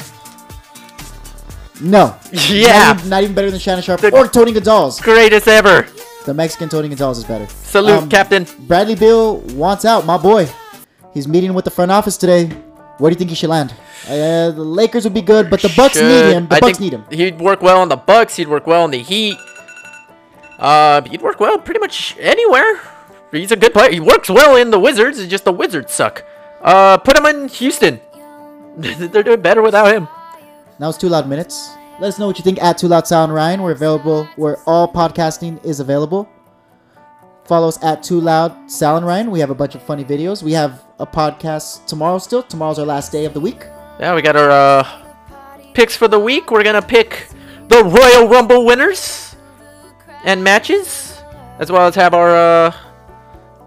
[1.80, 2.14] No.
[2.32, 2.92] Yeah.
[2.92, 5.00] Not even, not even better than Shannon Sharpe The- or Tony Gonzalez.
[5.00, 5.86] Greatest ever.
[6.26, 7.46] The Mexican Tony Gonzalez is better.
[7.46, 8.46] Salute, Um, captain.
[8.66, 10.46] Bradley Beal wants out, my boy.
[11.14, 12.50] He's meeting with the front office today.
[12.98, 13.72] Where do you think he should land?
[14.06, 16.48] Uh, the Lakers would be good, but the Bucks need him.
[16.48, 17.04] The I Bucks need him.
[17.10, 18.36] He'd work well on the Bucks.
[18.36, 19.36] He'd work well on the Heat.
[20.58, 22.80] Uh, he'd work well pretty much anywhere.
[23.30, 23.92] He's a good player.
[23.92, 25.18] He works well in the Wizards.
[25.18, 26.24] It's just the Wizards suck.
[26.60, 28.00] Uh, put him in Houston.
[28.76, 30.08] They're doing better without him.
[30.80, 31.70] Now it's two loud minutes.
[32.00, 33.62] Let us know what you think at Too Loud Sal and Ryan.
[33.62, 36.28] We're available where all podcasting is available.
[37.48, 39.30] Follow us at Too Loud Sal and Ryan.
[39.30, 40.42] We have a bunch of funny videos.
[40.42, 42.42] We have a podcast tomorrow still.
[42.42, 43.64] Tomorrow's our last day of the week.
[43.98, 44.86] Yeah, we got our uh,
[45.72, 46.50] picks for the week.
[46.50, 47.28] We're gonna pick
[47.68, 49.34] the Royal Rumble winners
[50.24, 51.22] and matches,
[51.58, 52.72] as well as have our uh,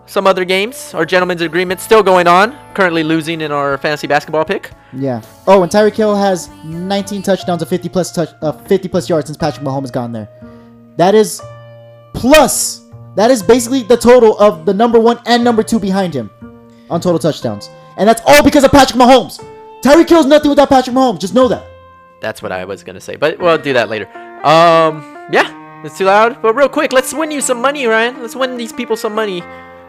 [0.05, 0.93] some other games.
[0.93, 2.55] Our gentleman's agreement still going on.
[2.75, 4.69] Currently losing in our fantasy basketball pick.
[4.93, 5.23] Yeah.
[5.47, 9.25] Oh, and Tyreek Hill has 19 touchdowns and 50 plus touch, uh, 50 plus yards
[9.25, 10.29] since Patrick Mahomes gone there.
[10.97, 11.41] That is
[12.13, 12.80] plus.
[13.15, 16.29] That is basically the total of the number one and number two behind him
[16.89, 19.43] on total touchdowns, and that's all because of Patrick Mahomes.
[19.81, 21.19] Tyreek Hill's nothing without Patrick Mahomes.
[21.19, 21.65] Just know that.
[22.21, 24.05] That's what I was gonna say, but we'll do that later.
[24.45, 26.41] Um, yeah, it's too loud.
[26.41, 28.21] But real quick, let's win you some money, Ryan.
[28.21, 29.43] Let's win these people some money.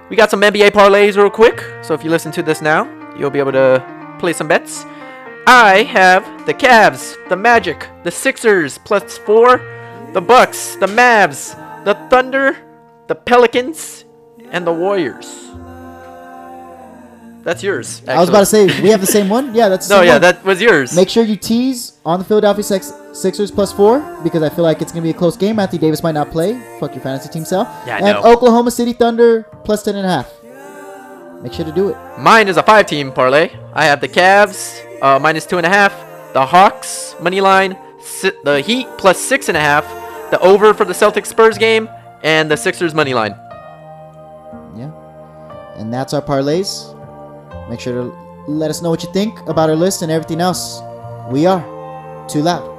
[0.08, 1.60] We got some NBA parlays real quick.
[1.82, 4.84] So if you listen to this now, you'll be able to play some bets.
[5.46, 9.58] I have the Cavs, the Magic, the Sixers plus four,
[10.12, 11.54] the Bucks, the Mavs,
[11.84, 12.56] the Thunder,
[13.12, 14.06] the Pelicans,
[14.52, 15.26] and the Warriors.
[17.44, 18.00] That's yours.
[18.08, 19.54] I was about to say we have the same one.
[19.54, 20.22] Yeah, that's No, yeah, one.
[20.22, 20.96] that was yours.
[20.96, 24.80] Make sure you tease on the Philadelphia Six- Sixers plus four because I feel like
[24.80, 25.58] it's gonna be a close game.
[25.58, 26.58] Anthony Davis might not play.
[26.80, 27.64] Fuck your fantasy team, Sal.
[27.86, 28.32] Yeah, I and know.
[28.32, 30.32] Oklahoma City Thunder plus ten and a half.
[31.42, 31.96] Make sure to do it.
[32.18, 33.50] Mine is a five-team parlay.
[33.74, 35.92] I have the Cavs uh, minus two and a half,
[36.32, 39.84] the Hawks money line, si- the Heat plus six and a half,
[40.30, 41.88] the over for the Celtics Spurs game,
[42.22, 43.34] and the Sixers money line.
[44.76, 44.90] Yeah.
[45.76, 46.94] And that's our parlays.
[47.68, 48.12] Make sure to
[48.48, 50.80] let us know what you think about our list and everything else.
[51.30, 51.62] We are
[52.28, 52.70] too loud.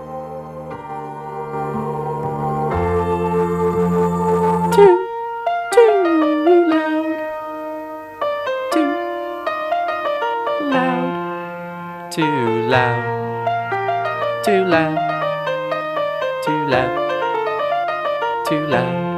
[4.74, 5.08] Too,
[5.74, 6.04] too
[6.68, 7.06] loud,
[8.74, 8.90] too
[10.70, 11.14] loud,
[12.12, 12.32] too
[12.68, 13.02] loud,
[14.44, 14.98] too loud,
[16.44, 16.94] too loud,
[18.48, 19.13] too loud.